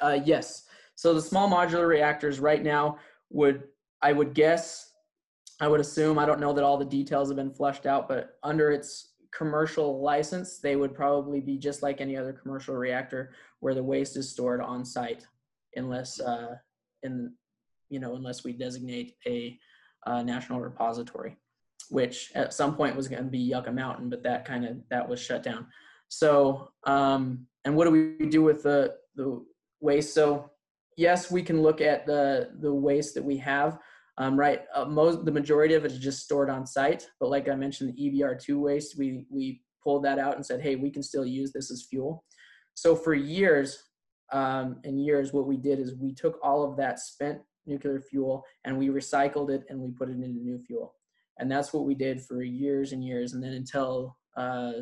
[0.00, 0.66] uh, yes.
[0.94, 2.98] So the small modular reactors right now
[3.30, 3.64] would,
[4.00, 4.92] I would guess,
[5.60, 8.38] I would assume, I don't know that all the details have been fleshed out, but
[8.44, 13.74] under its commercial license, they would probably be just like any other commercial reactor where
[13.74, 15.26] the waste is stored on site
[15.76, 16.56] unless, uh,
[17.02, 17.32] in,
[17.88, 19.58] you know, unless we designate a
[20.06, 21.36] uh, national repository,
[21.90, 25.08] which at some point was going to be Yucca Mountain, but that kind of, that
[25.08, 25.66] was shut down.
[26.08, 29.44] So, um, and what do we do with the, the
[29.80, 30.14] waste?
[30.14, 30.50] So
[30.96, 33.78] yes, we can look at the, the waste that we have.
[34.18, 37.06] Um, right, uh, most the majority of it is just stored on site.
[37.20, 40.74] But like I mentioned, the EBR2 waste, we we pulled that out and said, hey,
[40.74, 42.24] we can still use this as fuel.
[42.74, 43.78] So for years
[44.32, 48.44] um, and years, what we did is we took all of that spent nuclear fuel
[48.64, 50.94] and we recycled it and we put it into new fuel.
[51.38, 53.34] And that's what we did for years and years.
[53.34, 54.72] And then until uh,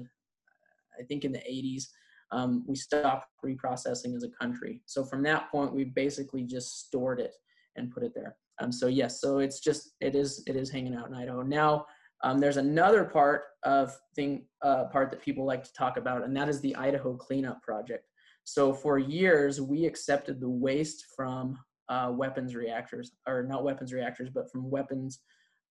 [0.98, 1.84] I think in the 80s,
[2.30, 4.80] um, we stopped reprocessing as a country.
[4.86, 7.34] So from that point, we basically just stored it
[7.76, 8.36] and put it there.
[8.60, 11.42] Um, so yes, so it's just it is it is hanging out in Idaho.
[11.42, 11.86] Now
[12.22, 16.36] um, there's another part of thing uh, part that people like to talk about, and
[16.36, 18.06] that is the Idaho Cleanup Project.
[18.44, 24.30] So for years we accepted the waste from uh, weapons reactors, or not weapons reactors,
[24.30, 25.20] but from weapons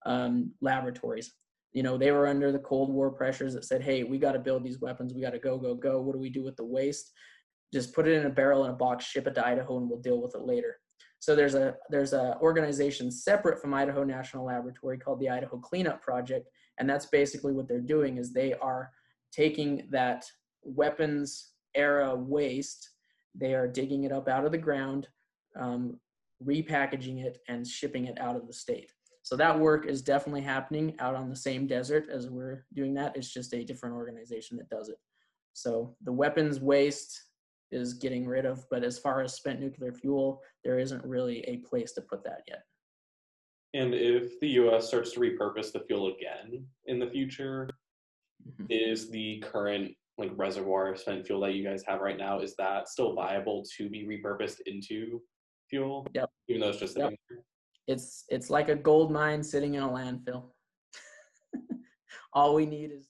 [0.05, 1.33] um, laboratories.
[1.71, 4.39] You know, they were under the Cold War pressures that said, "Hey, we got to
[4.39, 5.13] build these weapons.
[5.13, 6.01] We got to go, go, go.
[6.01, 7.11] What do we do with the waste?
[7.73, 10.01] Just put it in a barrel in a box, ship it to Idaho, and we'll
[10.01, 10.77] deal with it later."
[11.19, 16.01] So there's a there's a organization separate from Idaho National Laboratory called the Idaho Cleanup
[16.01, 16.49] Project,
[16.79, 18.91] and that's basically what they're doing is they are
[19.31, 20.25] taking that
[20.63, 22.89] weapons era waste,
[23.35, 25.07] they are digging it up out of the ground,
[25.59, 25.99] um,
[26.45, 28.91] repackaging it, and shipping it out of the state.
[29.23, 33.15] So that work is definitely happening out on the same desert as we're doing that.
[33.15, 34.97] It's just a different organization that does it.
[35.53, 37.23] So the weapons waste
[37.71, 38.65] is getting rid of.
[38.69, 42.41] But as far as spent nuclear fuel, there isn't really a place to put that
[42.47, 42.63] yet.
[43.73, 47.69] And if the US starts to repurpose the fuel again in the future,
[48.47, 48.65] mm-hmm.
[48.69, 52.55] is the current like reservoir of spent fuel that you guys have right now, is
[52.57, 55.21] that still viable to be repurposed into
[55.69, 56.05] fuel?
[56.13, 56.29] Yep.
[56.49, 57.13] Even though it's just yep.
[57.87, 60.51] It's it's like a gold mine sitting in a landfill.
[62.33, 63.09] All we need is